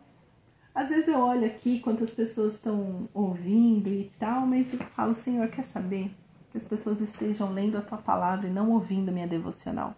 Às 0.73 0.89
vezes 0.89 1.07
eu 1.07 1.19
olho 1.19 1.45
aqui 1.45 1.79
quantas 1.79 2.11
pessoas 2.11 2.55
estão 2.55 3.09
ouvindo 3.13 3.89
e 3.89 4.11
tal, 4.19 4.45
mas 4.45 4.73
eu 4.73 4.79
falo, 4.95 5.15
Senhor, 5.15 5.47
quer 5.47 5.63
saber? 5.63 6.11
Que 6.51 6.57
as 6.57 6.67
pessoas 6.67 7.01
estejam 7.01 7.51
lendo 7.51 7.77
a 7.77 7.81
tua 7.81 7.97
palavra 7.97 8.47
e 8.47 8.51
não 8.51 8.71
ouvindo 8.71 9.11
minha 9.11 9.27
devocional. 9.27 9.95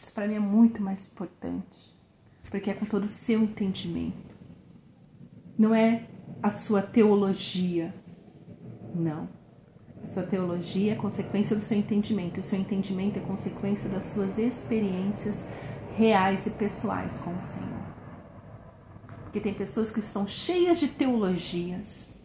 Isso 0.00 0.14
para 0.14 0.28
mim 0.28 0.34
é 0.34 0.40
muito 0.40 0.82
mais 0.82 1.10
importante 1.10 1.93
porque 2.54 2.70
é 2.70 2.74
com 2.74 2.86
todo 2.86 3.02
o 3.02 3.08
seu 3.08 3.42
entendimento. 3.42 4.32
Não 5.58 5.74
é 5.74 6.06
a 6.40 6.50
sua 6.50 6.80
teologia. 6.80 7.92
Não. 8.94 9.28
A 10.00 10.06
sua 10.06 10.22
teologia 10.22 10.92
é 10.92 10.94
consequência 10.94 11.56
do 11.56 11.62
seu 11.62 11.76
entendimento. 11.76 12.38
O 12.38 12.44
seu 12.44 12.60
entendimento 12.60 13.18
é 13.18 13.22
consequência 13.22 13.90
das 13.90 14.04
suas 14.04 14.38
experiências 14.38 15.48
reais 15.96 16.46
e 16.46 16.50
pessoais 16.50 17.20
com 17.22 17.36
o 17.36 17.42
Senhor. 17.42 17.82
Porque 19.24 19.40
tem 19.40 19.52
pessoas 19.52 19.92
que 19.92 19.98
estão 19.98 20.24
cheias 20.24 20.78
de 20.78 20.86
teologias, 20.86 22.20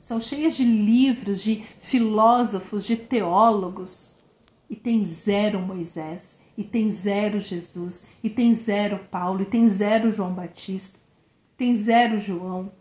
são 0.00 0.20
cheias 0.20 0.56
de 0.56 0.64
livros, 0.64 1.42
de 1.42 1.64
filósofos, 1.80 2.86
de 2.86 2.96
teólogos, 2.96 4.20
e 4.70 4.76
tem 4.76 5.04
zero 5.04 5.58
Moisés, 5.58 6.43
e 6.56 6.64
tem 6.64 6.90
zero 6.90 7.40
Jesus, 7.40 8.08
e 8.22 8.30
tem 8.30 8.54
zero 8.54 8.98
Paulo, 9.10 9.42
e 9.42 9.46
tem 9.46 9.68
zero 9.68 10.10
João 10.10 10.32
Batista, 10.32 10.98
tem 11.56 11.76
zero 11.76 12.18
João, 12.18 12.72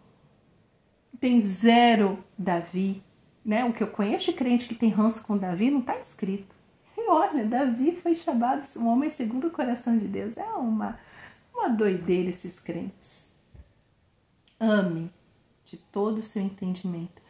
tem 1.20 1.40
zero 1.42 2.24
Davi, 2.38 3.02
né? 3.46 3.66
O 3.66 3.74
que 3.74 3.82
eu 3.82 3.88
conheço 3.88 4.32
de 4.32 4.38
crente 4.38 4.68
que 4.68 4.76
tem 4.76 4.90
ranço 4.90 5.26
com 5.26 5.38
Davi 5.38 5.72
não 5.72 5.80
está 5.80 5.98
escrito. 6.00 6.54
E 6.98 7.10
olha, 7.10 7.46
Davi 7.46 7.92
foi 7.92 8.16
chamado 8.16 8.64
um 8.78 8.88
homem 8.88 9.10
segundo 9.10 9.48
o 9.48 9.52
coração 9.52 9.98
de 9.98 10.08
Deus. 10.08 10.38
É 10.38 10.46
uma, 10.54 11.00
uma 11.54 11.70
doideira 11.70 12.30
esses 12.30 12.60
crentes. 12.60 13.32
Ame 14.60 15.12
de 15.66 15.78
todo 15.78 16.20
o 16.20 16.24
seu 16.24 16.42
entendimento. 16.42 17.22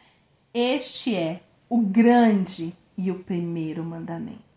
Este 0.52 1.16
é 1.16 1.40
o 1.68 1.80
grande 1.80 2.76
e 2.96 3.10
o 3.10 3.18
primeiro 3.18 3.82
mandamento. 3.82 4.53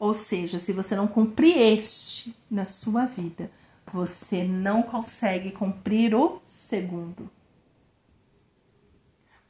Ou 0.00 0.14
seja, 0.14 0.58
se 0.58 0.72
você 0.72 0.96
não 0.96 1.06
cumprir 1.06 1.58
este 1.58 2.34
na 2.50 2.64
sua 2.64 3.04
vida, 3.04 3.50
você 3.92 4.42
não 4.42 4.82
consegue 4.82 5.50
cumprir 5.50 6.14
o 6.14 6.40
segundo. 6.48 7.28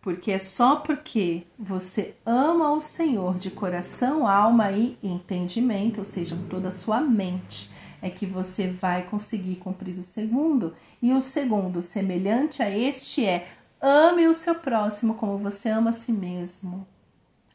Porque 0.02 0.32
é 0.32 0.40
só 0.40 0.76
porque 0.76 1.44
você 1.56 2.16
ama 2.26 2.72
o 2.72 2.80
Senhor 2.80 3.38
de 3.38 3.50
coração, 3.50 4.26
alma 4.26 4.72
e 4.72 4.98
entendimento, 5.02 5.98
ou 5.98 6.04
seja, 6.04 6.34
com 6.34 6.48
toda 6.48 6.68
a 6.68 6.72
sua 6.72 7.00
mente, 7.00 7.70
é 8.02 8.10
que 8.10 8.26
você 8.26 8.66
vai 8.66 9.04
conseguir 9.04 9.56
cumprir 9.56 9.96
o 9.98 10.02
segundo. 10.02 10.74
E 11.00 11.12
o 11.12 11.20
segundo, 11.20 11.80
semelhante 11.80 12.60
a 12.60 12.68
este, 12.68 13.24
é 13.24 13.46
ame 13.80 14.26
o 14.26 14.34
seu 14.34 14.56
próximo 14.56 15.14
como 15.14 15.38
você 15.38 15.68
ama 15.68 15.90
a 15.90 15.92
si 15.92 16.12
mesmo. 16.12 16.84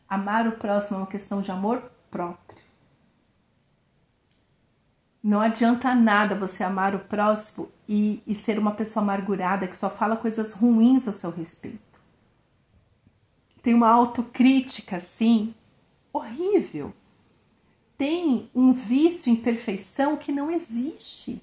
Amar 0.07 0.47
o 0.47 0.53
próximo 0.53 0.99
é 0.99 1.01
uma 1.01 1.07
questão 1.07 1.41
de 1.41 1.51
amor 1.51 1.91
próprio. 2.09 2.44
Não 5.25 5.41
adianta 5.41 5.96
nada 5.96 6.36
você 6.36 6.63
amar 6.63 6.94
o 6.94 7.00
próximo 7.00 7.72
e, 7.89 8.22
e 8.27 8.36
ser 8.36 8.60
uma 8.60 8.75
pessoa 8.75 9.01
amargurada 9.01 9.67
que 9.67 9.75
só 9.75 9.89
fala 9.89 10.15
coisas 10.15 10.53
ruins 10.53 11.08
ao 11.08 11.13
seu 11.15 11.32
respeito. 11.32 12.00
Tem 13.63 13.74
uma 13.74 13.89
autocrítica, 13.89 14.98
assim, 14.98 15.55
horrível. 16.13 16.94
Tem 17.98 18.51
um 18.53 18.72
vício 18.72 19.34
em 19.34 19.36
perfeição 19.36 20.15
que 20.15 20.32
não 20.32 20.51
existe. 20.51 21.41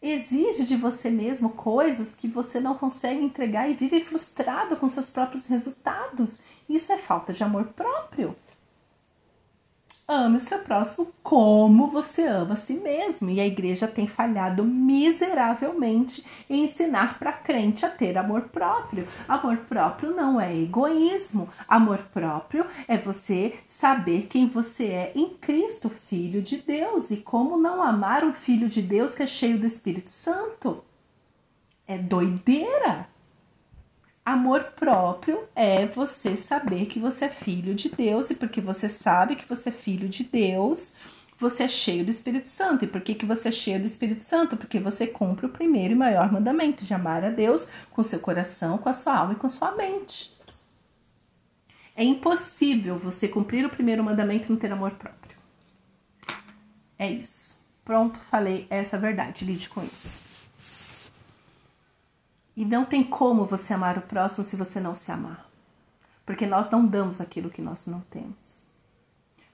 Exige 0.00 0.66
de 0.66 0.76
você 0.76 1.10
mesmo 1.10 1.50
coisas 1.50 2.14
que 2.14 2.28
você 2.28 2.60
não 2.60 2.76
consegue 2.76 3.24
entregar 3.24 3.68
e 3.68 3.74
vive 3.74 4.04
frustrado 4.04 4.76
com 4.76 4.88
seus 4.88 5.10
próprios 5.10 5.48
resultados. 5.48 6.44
Isso 6.68 6.92
é 6.92 6.96
falta 6.96 7.32
de 7.32 7.42
amor 7.42 7.64
próprio. 7.74 8.36
Ame 10.12 10.38
o 10.38 10.40
seu 10.40 10.58
próximo 10.58 11.12
como 11.22 11.86
você 11.86 12.26
ama 12.26 12.54
a 12.54 12.56
si 12.56 12.74
mesmo. 12.74 13.30
E 13.30 13.40
a 13.40 13.46
igreja 13.46 13.86
tem 13.86 14.08
falhado 14.08 14.64
miseravelmente 14.64 16.26
em 16.50 16.64
ensinar 16.64 17.16
para 17.16 17.32
crente 17.32 17.86
a 17.86 17.88
ter 17.88 18.18
amor 18.18 18.48
próprio. 18.48 19.06
Amor 19.28 19.58
próprio 19.68 20.10
não 20.10 20.40
é 20.40 20.52
egoísmo. 20.52 21.48
Amor 21.68 21.98
próprio 22.12 22.66
é 22.88 22.98
você 22.98 23.54
saber 23.68 24.26
quem 24.26 24.48
você 24.48 24.86
é 24.86 25.12
em 25.14 25.28
Cristo, 25.28 25.88
filho 25.88 26.42
de 26.42 26.56
Deus. 26.56 27.12
E 27.12 27.18
como 27.18 27.56
não 27.56 27.80
amar 27.80 28.24
um 28.24 28.32
filho 28.32 28.68
de 28.68 28.82
Deus 28.82 29.14
que 29.14 29.22
é 29.22 29.28
cheio 29.28 29.60
do 29.60 29.66
Espírito 29.66 30.10
Santo? 30.10 30.82
É 31.86 31.96
doideira. 31.96 33.06
Amor 34.24 34.64
próprio 34.76 35.48
é 35.54 35.86
você 35.86 36.36
saber 36.36 36.86
que 36.86 36.98
você 36.98 37.24
é 37.24 37.28
filho 37.28 37.74
de 37.74 37.88
Deus 37.88 38.30
e 38.30 38.34
porque 38.34 38.60
você 38.60 38.88
sabe 38.88 39.36
que 39.36 39.48
você 39.48 39.70
é 39.70 39.72
filho 39.72 40.08
de 40.08 40.24
Deus, 40.24 40.94
você 41.38 41.62
é 41.62 41.68
cheio 41.68 42.04
do 42.04 42.10
Espírito 42.10 42.48
Santo. 42.48 42.84
E 42.84 42.88
por 42.88 43.00
que, 43.00 43.14
que 43.14 43.24
você 43.24 43.48
é 43.48 43.52
cheio 43.52 43.80
do 43.80 43.86
Espírito 43.86 44.22
Santo? 44.22 44.56
Porque 44.58 44.78
você 44.78 45.06
cumpre 45.06 45.46
o 45.46 45.50
primeiro 45.50 45.94
e 45.94 45.96
maior 45.96 46.30
mandamento 46.30 46.84
de 46.84 46.92
amar 46.92 47.24
a 47.24 47.30
Deus 47.30 47.72
com 47.90 48.02
seu 48.02 48.20
coração, 48.20 48.76
com 48.76 48.90
a 48.90 48.92
sua 48.92 49.16
alma 49.16 49.32
e 49.32 49.36
com 49.36 49.48
sua 49.48 49.72
mente. 49.72 50.38
É 51.96 52.04
impossível 52.04 52.98
você 52.98 53.26
cumprir 53.26 53.64
o 53.64 53.70
primeiro 53.70 54.04
mandamento 54.04 54.46
e 54.46 54.50
não 54.50 54.58
ter 54.58 54.70
amor 54.70 54.92
próprio. 54.92 55.36
É 56.98 57.10
isso. 57.10 57.58
Pronto, 57.84 58.18
falei 58.30 58.66
essa 58.68 58.98
verdade. 58.98 59.44
Lide 59.44 59.68
com 59.70 59.82
isso. 59.82 60.29
E 62.56 62.64
não 62.64 62.84
tem 62.84 63.04
como 63.04 63.46
você 63.46 63.74
amar 63.74 63.98
o 63.98 64.02
próximo 64.02 64.44
se 64.44 64.56
você 64.56 64.80
não 64.80 64.94
se 64.94 65.10
amar. 65.10 65.48
Porque 66.26 66.46
nós 66.46 66.70
não 66.70 66.86
damos 66.86 67.20
aquilo 67.20 67.50
que 67.50 67.62
nós 67.62 67.86
não 67.86 68.00
temos. 68.10 68.70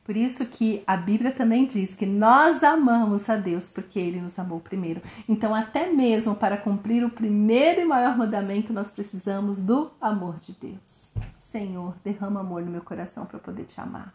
Por 0.06 0.16
isso 0.16 0.46
que 0.46 0.84
a 0.86 0.96
Bíblia 0.96 1.32
também 1.32 1.66
diz 1.66 1.96
que 1.96 2.06
nós 2.06 2.62
amamos 2.62 3.28
a 3.28 3.34
Deus 3.34 3.72
porque 3.72 3.98
ele 3.98 4.20
nos 4.20 4.38
amou 4.38 4.60
primeiro. 4.60 5.02
Então, 5.28 5.52
até 5.52 5.92
mesmo 5.92 6.36
para 6.36 6.56
cumprir 6.56 7.04
o 7.04 7.10
primeiro 7.10 7.80
e 7.80 7.84
maior 7.84 8.16
mandamento, 8.16 8.72
nós 8.72 8.92
precisamos 8.92 9.60
do 9.60 9.90
amor 10.00 10.38
de 10.38 10.52
Deus. 10.52 11.10
Senhor, 11.40 11.92
derrama 12.04 12.38
amor 12.38 12.62
no 12.62 12.70
meu 12.70 12.82
coração 12.82 13.26
para 13.26 13.40
poder 13.40 13.64
te 13.64 13.80
amar. 13.80 14.14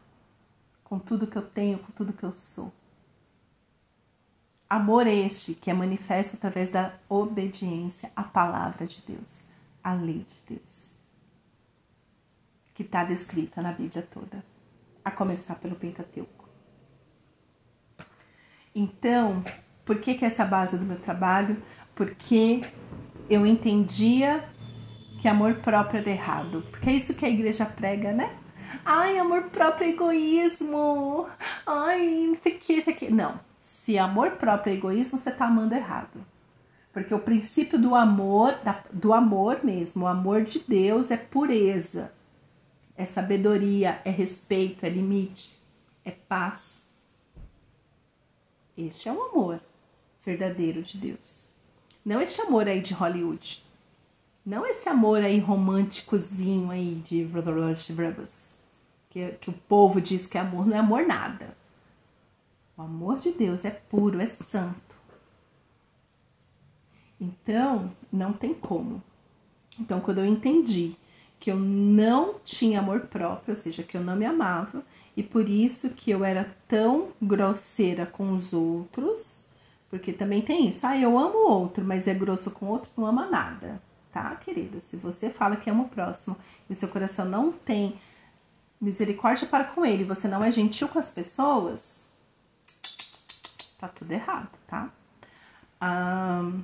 Com 0.85 0.97
tudo 0.97 1.27
que 1.27 1.38
eu 1.38 1.41
tenho, 1.41 1.77
com 1.79 1.91
tudo 1.91 2.13
que 2.13 2.23
eu 2.23 2.31
sou. 2.31 2.71
Amor 4.71 5.05
este 5.05 5.53
que 5.53 5.69
é 5.69 5.73
manifesto 5.73 6.37
através 6.37 6.69
da 6.69 6.93
obediência 7.09 8.09
à 8.15 8.23
palavra 8.23 8.87
de 8.87 9.01
Deus, 9.05 9.47
à 9.83 9.93
lei 9.93 10.25
de 10.25 10.55
Deus, 10.55 10.89
que 12.73 12.81
está 12.81 13.03
descrita 13.03 13.61
na 13.61 13.73
Bíblia 13.73 14.07
toda, 14.09 14.45
a 15.03 15.11
começar 15.11 15.55
pelo 15.55 15.75
Pentateuco. 15.75 16.47
Então, 18.73 19.43
Por 19.83 19.99
que, 19.99 20.13
que 20.13 20.23
essa 20.23 20.43
é 20.43 20.45
a 20.45 20.49
base 20.49 20.79
do 20.79 20.85
meu 20.85 20.97
trabalho? 20.97 21.61
Porque 21.93 22.61
eu 23.29 23.45
entendia 23.45 24.47
que 25.21 25.27
amor 25.27 25.55
próprio 25.55 25.99
era 25.99 26.11
errado. 26.11 26.65
Porque 26.71 26.89
é 26.89 26.93
isso 26.93 27.17
que 27.17 27.25
a 27.25 27.29
igreja 27.29 27.65
prega, 27.65 28.13
né? 28.13 28.37
Ai, 28.85 29.17
amor 29.17 29.49
próprio 29.49 29.87
é 29.87 29.89
egoísmo. 29.89 31.27
Ai, 31.67 32.27
não 32.27 32.35
sei 32.41 32.55
o 32.55 32.59
que, 32.59 32.77
não 32.77 32.95
que. 32.95 33.11
Não. 33.11 33.50
Se 33.62 33.98
amor 33.98 34.32
próprio 34.32 34.74
é 34.74 34.75
egoísmo, 34.75 35.20
você 35.20 35.32
tá 35.32 35.46
amando 35.46 35.75
errado. 35.75 36.25
Porque 36.91 37.13
o 37.13 37.20
princípio 37.20 37.80
do 37.80 37.96
amor, 37.96 38.56
do 38.91 39.13
amor 39.13 39.63
mesmo, 39.63 40.06
o 40.06 40.08
amor 40.08 40.44
de 40.44 40.60
Deus 40.60 41.12
é 41.12 41.15
pureza, 41.15 42.12
é 42.98 43.06
sabedoria, 43.06 44.01
é 44.03 44.10
respeito, 44.10 44.86
é 44.86 44.89
limite, 44.89 45.58
é 46.03 46.12
paz. 46.12 46.89
Este 48.75 49.08
é 49.08 49.13
o 49.13 49.24
amor 49.24 49.62
verdadeiro 50.25 50.82
de 50.82 50.98
Deus. 50.98 51.51
Não 52.03 52.20
esse 52.20 52.41
amor 52.41 52.68
aí 52.68 52.82
de 52.82 52.94
Hollywood. 52.94 53.63
Não 54.44 54.65
esse 54.65 54.89
amor 54.89 55.24
aí 55.24 55.39
românticozinho 55.39 56.72
aí 56.72 56.96
de 56.96 57.30
que, 59.12 59.32
que 59.34 59.50
o 59.50 59.53
povo 59.53 60.01
diz 60.01 60.27
que 60.27 60.38
é 60.38 60.41
amor, 60.41 60.65
não 60.65 60.75
é 60.75 60.80
amor 60.80 61.06
nada. 61.06 61.56
O 62.77 62.81
amor 62.81 63.19
de 63.19 63.31
Deus 63.31 63.65
é 63.65 63.71
puro, 63.71 64.19
é 64.21 64.27
santo. 64.27 64.95
Então, 67.19 67.91
não 68.11 68.33
tem 68.33 68.53
como. 68.53 69.01
Então, 69.79 69.99
quando 69.99 70.19
eu 70.19 70.25
entendi 70.25 70.95
que 71.39 71.51
eu 71.51 71.57
não 71.57 72.35
tinha 72.43 72.79
amor 72.79 73.01
próprio, 73.01 73.51
ou 73.51 73.55
seja, 73.55 73.83
que 73.83 73.97
eu 73.97 74.01
não 74.01 74.15
me 74.15 74.25
amava, 74.25 74.83
e 75.15 75.23
por 75.23 75.49
isso 75.49 75.93
que 75.95 76.11
eu 76.11 76.23
era 76.23 76.55
tão 76.67 77.09
grosseira 77.21 78.05
com 78.05 78.33
os 78.33 78.53
outros, 78.53 79.45
porque 79.89 80.13
também 80.13 80.41
tem 80.41 80.69
isso. 80.69 80.85
Ah, 80.87 80.97
eu 80.97 81.17
amo 81.17 81.37
o 81.37 81.49
outro, 81.49 81.83
mas 81.83 82.07
é 82.07 82.13
grosso 82.13 82.51
com 82.51 82.67
o 82.67 82.69
outro, 82.69 82.89
não 82.95 83.05
ama 83.05 83.29
nada. 83.29 83.81
Tá, 84.11 84.35
querido? 84.35 84.81
Se 84.81 84.97
você 84.97 85.29
fala 85.29 85.55
que 85.55 85.69
ama 85.69 85.83
o 85.83 85.89
próximo 85.89 86.37
e 86.69 86.73
o 86.73 86.75
seu 86.75 86.89
coração 86.89 87.25
não 87.25 87.51
tem 87.51 87.99
misericórdia 88.79 89.47
para 89.47 89.63
com 89.63 89.85
ele, 89.85 90.03
você 90.03 90.27
não 90.27 90.43
é 90.43 90.51
gentil 90.51 90.87
com 90.87 90.99
as 90.99 91.13
pessoas, 91.13 92.11
tá 93.81 93.88
tudo 93.88 94.11
errado, 94.11 94.51
tá? 94.67 94.91
Um, 95.81 96.63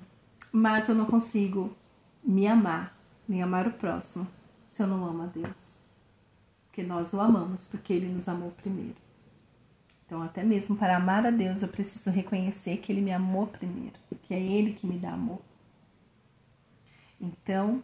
mas 0.52 0.88
eu 0.88 0.96
não 0.96 1.06
consigo 1.06 1.76
me 2.24 2.48
amar, 2.48 2.96
nem 3.28 3.42
amar 3.42 3.68
o 3.68 3.74
próximo, 3.74 4.28
se 4.68 4.84
eu 4.84 4.88
não 4.88 5.04
amo 5.04 5.24
a 5.24 5.26
Deus. 5.26 5.80
Porque 6.68 6.84
nós 6.84 7.14
o 7.14 7.20
amamos, 7.20 7.70
porque 7.70 7.92
ele 7.92 8.08
nos 8.08 8.30
amou 8.30 8.52
primeiro. 8.52 8.96
Então, 10.06 10.22
até 10.22 10.44
mesmo 10.44 10.78
para 10.78 10.96
amar 10.96 11.26
a 11.26 11.32
Deus, 11.32 11.64
eu 11.64 11.70
preciso 11.70 12.12
reconhecer 12.12 12.78
que 12.78 12.92
ele 12.92 13.02
me 13.02 13.12
amou 13.12 13.48
primeiro, 13.48 13.96
que 14.24 14.34
é 14.34 14.40
ele 14.40 14.74
que 14.74 14.86
me 14.86 15.00
dá 15.00 15.14
amor. 15.14 15.42
Então, 17.20 17.84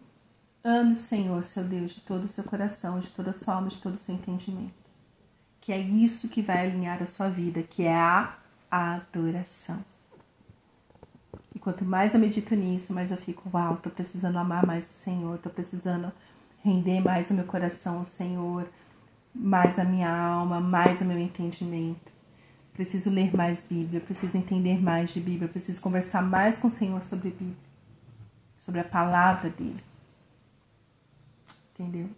ame 0.63 0.93
o 0.93 0.97
Senhor, 0.97 1.43
seu 1.43 1.63
Deus, 1.63 1.95
de 1.95 2.01
todo 2.01 2.25
o 2.25 2.27
seu 2.27 2.43
coração, 2.43 2.99
de 2.99 3.11
toda 3.11 3.31
a 3.31 3.33
sua 3.33 3.55
alma, 3.55 3.67
de 3.67 3.81
todo 3.81 3.95
o 3.95 3.97
seu 3.97 4.13
entendimento. 4.13 4.71
Que 5.59 5.73
é 5.73 5.79
isso 5.79 6.29
que 6.29 6.41
vai 6.41 6.67
alinhar 6.67 7.01
a 7.01 7.07
sua 7.07 7.29
vida, 7.29 7.63
que 7.63 7.83
é 7.83 7.95
a 7.95 8.37
adoração. 8.73 9.83
E 11.53 11.59
quanto 11.59 11.85
mais 11.85 12.13
eu 12.13 12.19
medito 12.19 12.55
nisso, 12.55 12.93
mais 12.93 13.11
eu 13.11 13.17
fico, 13.17 13.49
uau, 13.53 13.77
tô 13.77 13.89
precisando 13.89 14.37
amar 14.37 14.65
mais 14.65 14.85
o 14.85 14.93
Senhor, 14.93 15.37
tô 15.37 15.49
precisando 15.49 16.11
render 16.63 17.01
mais 17.01 17.29
o 17.29 17.33
meu 17.33 17.45
coração 17.45 17.99
ao 17.99 18.05
Senhor, 18.05 18.67
mais 19.33 19.77
a 19.77 19.83
minha 19.83 20.09
alma, 20.09 20.59
mais 20.59 21.01
o 21.01 21.05
meu 21.05 21.19
entendimento. 21.19 22.11
Preciso 22.73 23.11
ler 23.11 23.35
mais 23.35 23.67
Bíblia, 23.67 24.01
preciso 24.01 24.37
entender 24.37 24.81
mais 24.81 25.11
de 25.11 25.19
Bíblia, 25.19 25.47
preciso 25.47 25.79
conversar 25.79 26.23
mais 26.23 26.59
com 26.59 26.69
o 26.69 26.71
Senhor 26.71 27.05
sobre 27.05 27.29
Bíblia, 27.29 27.55
sobre 28.59 28.81
a 28.81 28.83
palavra 28.83 29.51
dele. 29.51 29.83
Entendeu? 31.73 32.09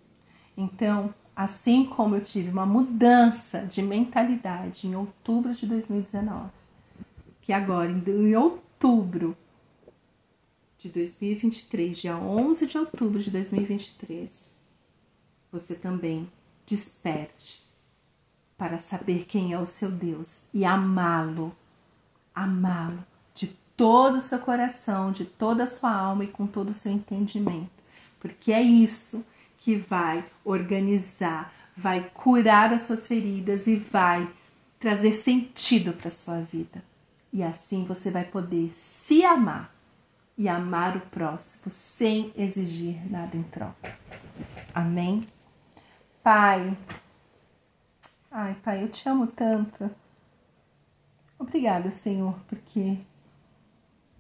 Então, 0.56 1.14
assim 1.36 1.86
como 1.86 2.16
eu 2.16 2.22
tive 2.22 2.50
uma 2.50 2.66
mudança 2.66 3.66
de 3.66 3.82
mentalidade 3.82 4.88
em 4.88 4.96
outubro 4.96 5.54
de 5.54 5.66
2019, 5.68 6.50
que 7.42 7.52
agora 7.52 7.92
em 7.92 8.36
outubro 8.36 9.36
de 10.78 10.90
2023, 10.90 11.98
dia 11.98 12.16
11 12.16 12.68
de 12.68 12.78
outubro 12.78 13.22
de 13.22 13.30
2023, 13.32 14.62
você 15.52 15.76
também 15.76 16.32
desperte 16.66 17.66
para 18.58 18.78
saber 18.78 19.26
quem 19.26 19.52
é 19.52 19.60
o 19.60 19.66
seu 19.66 19.92
Deus 19.92 20.44
e 20.54 20.64
amá-lo, 20.64 21.56
amá-lo 22.34 23.04
de 23.34 23.48
todo 23.76 24.16
o 24.16 24.22
seu 24.22 24.40
coração, 24.40 25.12
de 25.12 25.26
toda 25.26 25.64
a 25.64 25.68
sua 25.68 25.94
alma 25.94 26.24
e 26.24 26.28
com 26.28 26.48
todo 26.48 26.70
o 26.70 26.74
seu 26.74 26.92
entendimento, 26.92 27.84
porque 28.20 28.54
é 28.54 28.62
isso 28.62 29.26
que 29.66 29.76
vai 29.76 30.24
organizar, 30.44 31.52
vai 31.76 32.08
curar 32.14 32.72
as 32.72 32.84
suas 32.84 33.08
feridas 33.08 33.66
e 33.66 33.76
vai 33.78 34.32
trazer 34.80 35.14
sentido 35.14 35.92
para 35.92 36.12
sua 36.12 36.40
vida. 36.42 36.84
E 37.34 37.42
assim 37.42 37.84
você 37.84 38.12
vai 38.12 38.26
poder 38.26 38.70
se 38.76 39.26
amar 39.26 39.74
e 40.38 40.48
amar 40.48 40.96
o 40.96 41.00
próximo 41.00 41.72
sem 41.72 42.32
exigir 42.38 43.12
nada 43.12 43.36
em 43.36 43.42
troca. 43.42 43.98
Amém? 44.72 45.26
Pai, 46.22 46.78
ai, 48.30 48.56
Pai, 48.64 48.84
eu 48.84 48.90
te 48.90 49.10
amo 49.10 49.26
tanto. 49.26 49.90
Obrigada, 51.40 51.90
Senhor, 51.90 52.36
porque 52.48 53.00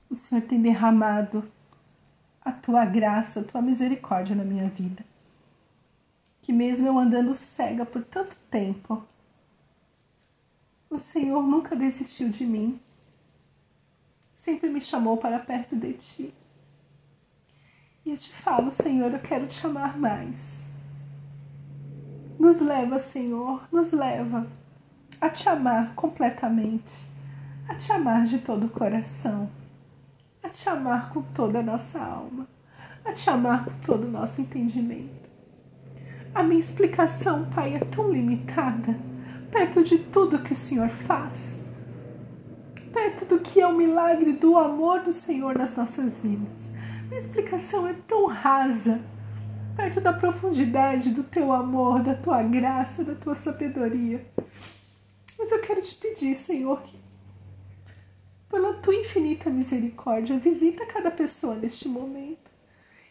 o 0.10 0.16
Senhor 0.16 0.42
tem 0.42 0.60
derramado 0.60 1.48
a 2.44 2.52
tua 2.52 2.84
graça, 2.84 3.42
a 3.42 3.44
tua 3.44 3.62
misericórdia 3.62 4.36
na 4.36 4.44
minha 4.44 4.68
vida 4.68 5.06
que 6.46 6.54
mesmo 6.54 6.88
eu 6.88 7.00
andando 7.00 7.34
cega 7.34 7.84
por 7.84 8.04
tanto 8.04 8.36
tempo, 8.52 9.04
o 10.88 11.00
Senhor 11.00 11.42
nunca 11.42 11.76
desistiu 11.76 12.30
de 12.30 12.46
mim. 12.46 12.80
Sempre 14.32 14.70
me 14.70 14.80
chamou 14.80 15.18
para 15.18 15.40
perto 15.40 15.76
de 15.76 15.94
ti. 15.94 16.34
E 18.06 18.12
eu 18.12 18.18
te 18.18 18.32
falo, 18.32 18.72
Senhor, 18.72 19.12
eu 19.12 19.20
quero 19.20 19.48
te 19.48 19.66
amar 19.66 19.98
mais. 19.98 20.70
Nos 22.38 22.62
leva, 22.62 23.00
Senhor, 23.00 23.68
nos 23.72 23.92
leva 23.92 24.48
a 25.20 25.28
te 25.32 25.50
amar 25.50 25.96
completamente, 25.96 26.94
a 27.68 27.74
te 27.74 27.92
amar 27.92 28.24
de 28.24 28.38
todo 28.38 28.68
o 28.68 28.70
coração, 28.70 29.50
a 30.44 30.50
te 30.50 30.70
amar 30.70 31.10
com 31.10 31.24
toda 31.24 31.58
a 31.58 31.64
nossa 31.64 32.00
alma, 32.00 32.48
a 33.04 33.12
te 33.14 33.28
amar 33.32 33.66
com 33.66 33.72
todo 33.80 34.06
o 34.06 34.12
nosso 34.12 34.42
entendimento. 34.42 35.25
A 36.36 36.44
minha 36.44 36.60
explicação, 36.60 37.46
Pai, 37.46 37.76
é 37.76 37.80
tão 37.80 38.12
limitada 38.12 39.00
perto 39.50 39.86
de 39.86 39.98
tudo 40.00 40.44
que 40.44 40.52
o 40.52 40.56
Senhor 40.56 40.90
faz, 40.90 41.62
perto 42.92 43.24
do 43.24 43.40
que 43.40 43.62
é 43.62 43.66
o 43.66 43.74
milagre 43.74 44.34
do 44.34 44.58
amor 44.58 45.00
do 45.00 45.14
Senhor 45.14 45.58
nas 45.58 45.78
nossas 45.78 46.20
vidas. 46.22 46.74
Minha 47.08 47.20
explicação 47.20 47.88
é 47.88 47.94
tão 48.06 48.26
rasa 48.26 49.00
perto 49.78 50.02
da 50.02 50.12
profundidade 50.12 51.12
do 51.12 51.24
teu 51.24 51.54
amor, 51.54 52.04
da 52.04 52.16
tua 52.16 52.44
graça, 52.44 53.06
da 53.06 53.16
tua 53.16 53.34
sabedoria. 53.34 54.26
Mas 55.40 55.54
eu 55.54 55.62
quero 55.62 55.82
te 55.82 55.96
pedir, 55.96 56.36
Senhor, 56.36 56.82
que 56.82 57.00
pela 58.50 58.74
tua 58.74 58.94
infinita 58.94 59.50
misericórdia, 59.50 60.38
visita 60.38 60.86
cada 60.86 61.10
pessoa 61.10 61.56
neste 61.56 61.88
momento 61.88 62.45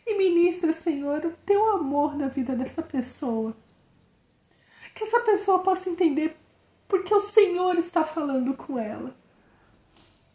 e 0.06 0.16
ministra, 0.16 0.72
Senhor, 0.72 1.24
o 1.24 1.32
teu 1.46 1.70
amor 1.74 2.16
na 2.16 2.28
vida 2.28 2.54
dessa 2.54 2.82
pessoa. 2.82 3.56
Que 4.94 5.02
essa 5.02 5.20
pessoa 5.20 5.60
possa 5.60 5.90
entender 5.90 6.36
porque 6.86 7.12
o 7.14 7.20
Senhor 7.20 7.76
está 7.78 8.04
falando 8.04 8.54
com 8.54 8.78
ela. 8.78 9.14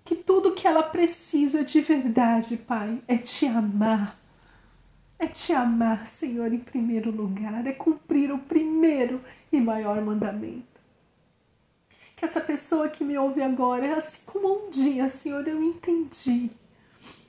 Que 0.03 0.15
tudo 0.15 0.55
que 0.55 0.67
ela 0.67 0.81
precisa 0.81 1.63
de 1.63 1.81
verdade, 1.81 2.57
Pai, 2.57 3.01
é 3.07 3.17
te 3.17 3.45
amar. 3.45 4.19
É 5.19 5.27
te 5.27 5.53
amar, 5.53 6.07
Senhor, 6.07 6.51
em 6.51 6.59
primeiro 6.59 7.11
lugar, 7.11 7.67
é 7.67 7.73
cumprir 7.73 8.31
o 8.31 8.39
primeiro 8.39 9.21
e 9.51 9.59
maior 9.59 10.01
mandamento. 10.01 10.79
Que 12.15 12.25
essa 12.25 12.41
pessoa 12.41 12.89
que 12.89 13.03
me 13.03 13.17
ouve 13.17 13.41
agora, 13.41 13.97
assim 13.97 14.23
como 14.25 14.65
um 14.65 14.69
dia, 14.69 15.09
Senhor, 15.09 15.47
eu 15.47 15.61
entendi 15.61 16.49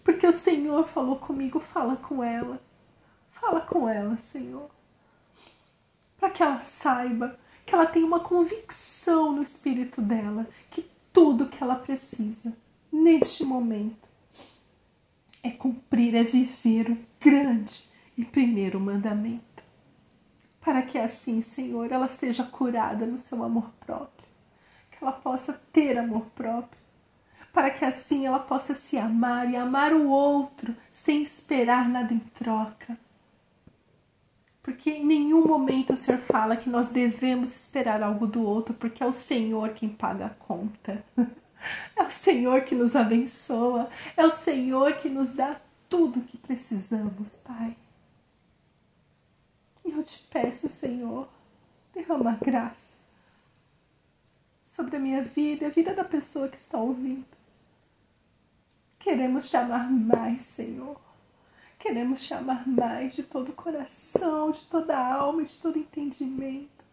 porque 0.03 0.27
o 0.27 0.33
Senhor 0.33 0.89
falou 0.89 1.17
comigo, 1.17 1.61
fala 1.61 1.97
com 1.97 2.23
ela. 2.23 2.61
Fala 3.31 3.61
com 3.61 3.89
ela, 3.89 4.17
Senhor. 4.19 4.71
Para 6.19 6.31
que 6.31 6.43
ela 6.43 6.61
saiba, 6.61 7.39
que 7.65 7.75
ela 7.75 7.87
tenha 7.87 8.07
uma 8.07 8.21
convicção 8.21 9.33
no 9.33 9.43
espírito 9.43 10.03
dela, 10.03 10.47
que 10.71 10.91
tudo 11.13 11.49
que 11.49 11.63
ela 11.63 11.77
precisa 11.77 12.57
neste 12.93 13.45
momento 13.45 14.09
é 15.43 15.51
cumprir, 15.51 16.15
é 16.15 16.23
viver 16.23 16.91
o 16.91 16.99
grande 17.19 17.89
e 18.17 18.25
primeiro 18.25 18.79
mandamento. 18.79 19.63
Para 20.61 20.83
que 20.83 20.99
assim, 20.99 21.41
Senhor, 21.41 21.91
ela 21.91 22.09
seja 22.09 22.45
curada 22.45 23.07
no 23.07 23.17
seu 23.17 23.43
amor 23.43 23.71
próprio, 23.81 24.29
que 24.91 25.03
ela 25.03 25.13
possa 25.13 25.55
ter 25.73 25.97
amor 25.97 26.27
próprio 26.35 26.80
para 27.53 27.71
que 27.71 27.85
assim 27.85 28.27
ela 28.27 28.39
possa 28.39 28.75
se 28.75 28.97
amar 28.97 29.51
e 29.51 29.57
amar 29.57 29.93
o 29.93 30.09
outro 30.09 30.75
sem 30.93 31.23
esperar 31.23 31.89
nada 31.89 32.13
em 32.13 32.19
troca. 32.19 32.97
Porque 34.63 34.91
em 34.91 35.05
nenhum 35.05 35.47
momento 35.47 35.93
o 35.93 35.97
Senhor 35.97 36.21
fala 36.21 36.57
que 36.57 36.69
nós 36.69 36.91
devemos 36.91 37.51
esperar 37.51 38.03
algo 38.03 38.27
do 38.27 38.43
outro, 38.43 38.75
porque 38.75 39.03
é 39.03 39.07
o 39.07 39.13
Senhor 39.13 39.71
quem 39.71 39.89
paga 39.89 40.27
a 40.27 40.31
conta. 40.31 41.05
É 41.95 42.03
o 42.03 42.11
Senhor 42.11 42.63
que 42.63 42.75
nos 42.75 42.97
abençoa, 42.97 43.91
é 44.17 44.25
o 44.25 44.31
Senhor 44.31 44.95
que 44.95 45.11
nos 45.11 45.35
dá 45.35 45.61
tudo 45.91 46.21
o 46.21 46.23
que 46.23 46.39
precisamos, 46.39 47.41
Pai. 47.41 47.77
E 49.85 49.91
eu 49.91 50.03
te 50.03 50.27
peço, 50.31 50.69
Senhor, 50.71 51.29
derrama 51.93 52.39
graça 52.41 52.97
sobre 54.65 54.97
a 54.97 55.01
minha 55.01 55.23
vida 55.23 55.65
e 55.65 55.67
a 55.67 55.71
vida 55.71 55.93
da 55.93 56.03
pessoa 56.03 56.49
que 56.49 56.57
está 56.59 56.79
ouvindo. 56.79 57.40
Queremos 59.01 59.51
chamar 59.51 59.91
mais, 59.91 60.43
Senhor. 60.43 61.01
Queremos 61.77 62.21
chamar 62.23 62.69
mais 62.69 63.17
de 63.17 63.25
todo 63.25 63.49
o 63.49 63.55
coração, 63.55 64.53
de 64.53 64.61
toda 64.67 64.97
a 64.97 65.15
alma, 65.15 65.43
de 65.43 65.55
todo 65.55 65.77
entendimento. 65.77 66.85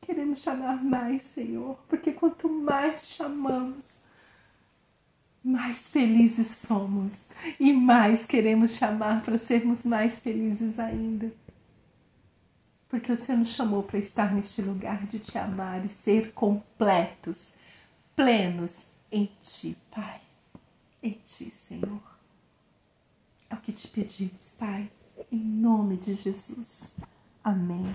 Queremos 0.00 0.40
chamar 0.40 0.82
mais, 0.82 1.22
Senhor, 1.22 1.78
porque 1.88 2.10
quanto 2.12 2.48
mais 2.48 3.10
chamamos, 3.10 4.02
mais 5.44 5.92
felizes 5.92 6.48
somos 6.48 7.28
e 7.60 7.72
mais 7.72 8.26
queremos 8.26 8.72
chamar 8.72 9.22
para 9.22 9.38
sermos 9.38 9.86
mais 9.86 10.18
felizes 10.18 10.80
ainda 10.80 11.30
porque 12.94 13.10
o 13.10 13.16
Senhor 13.16 13.38
nos 13.38 13.48
chamou 13.48 13.82
para 13.82 13.98
estar 13.98 14.32
neste 14.32 14.62
lugar 14.62 15.04
de 15.04 15.18
te 15.18 15.36
amar 15.36 15.84
e 15.84 15.88
ser 15.88 16.30
completos, 16.32 17.54
plenos 18.14 18.86
em 19.10 19.28
Ti, 19.40 19.76
Pai. 19.90 20.23
Em 21.04 21.20
Ti, 21.22 21.50
Senhor. 21.50 22.00
É 23.50 23.54
o 23.54 23.60
que 23.60 23.74
te 23.74 23.88
pedimos, 23.88 24.56
Pai, 24.58 24.90
em 25.30 25.38
nome 25.38 25.98
de 25.98 26.14
Jesus. 26.14 26.94
Amém. 27.44 27.94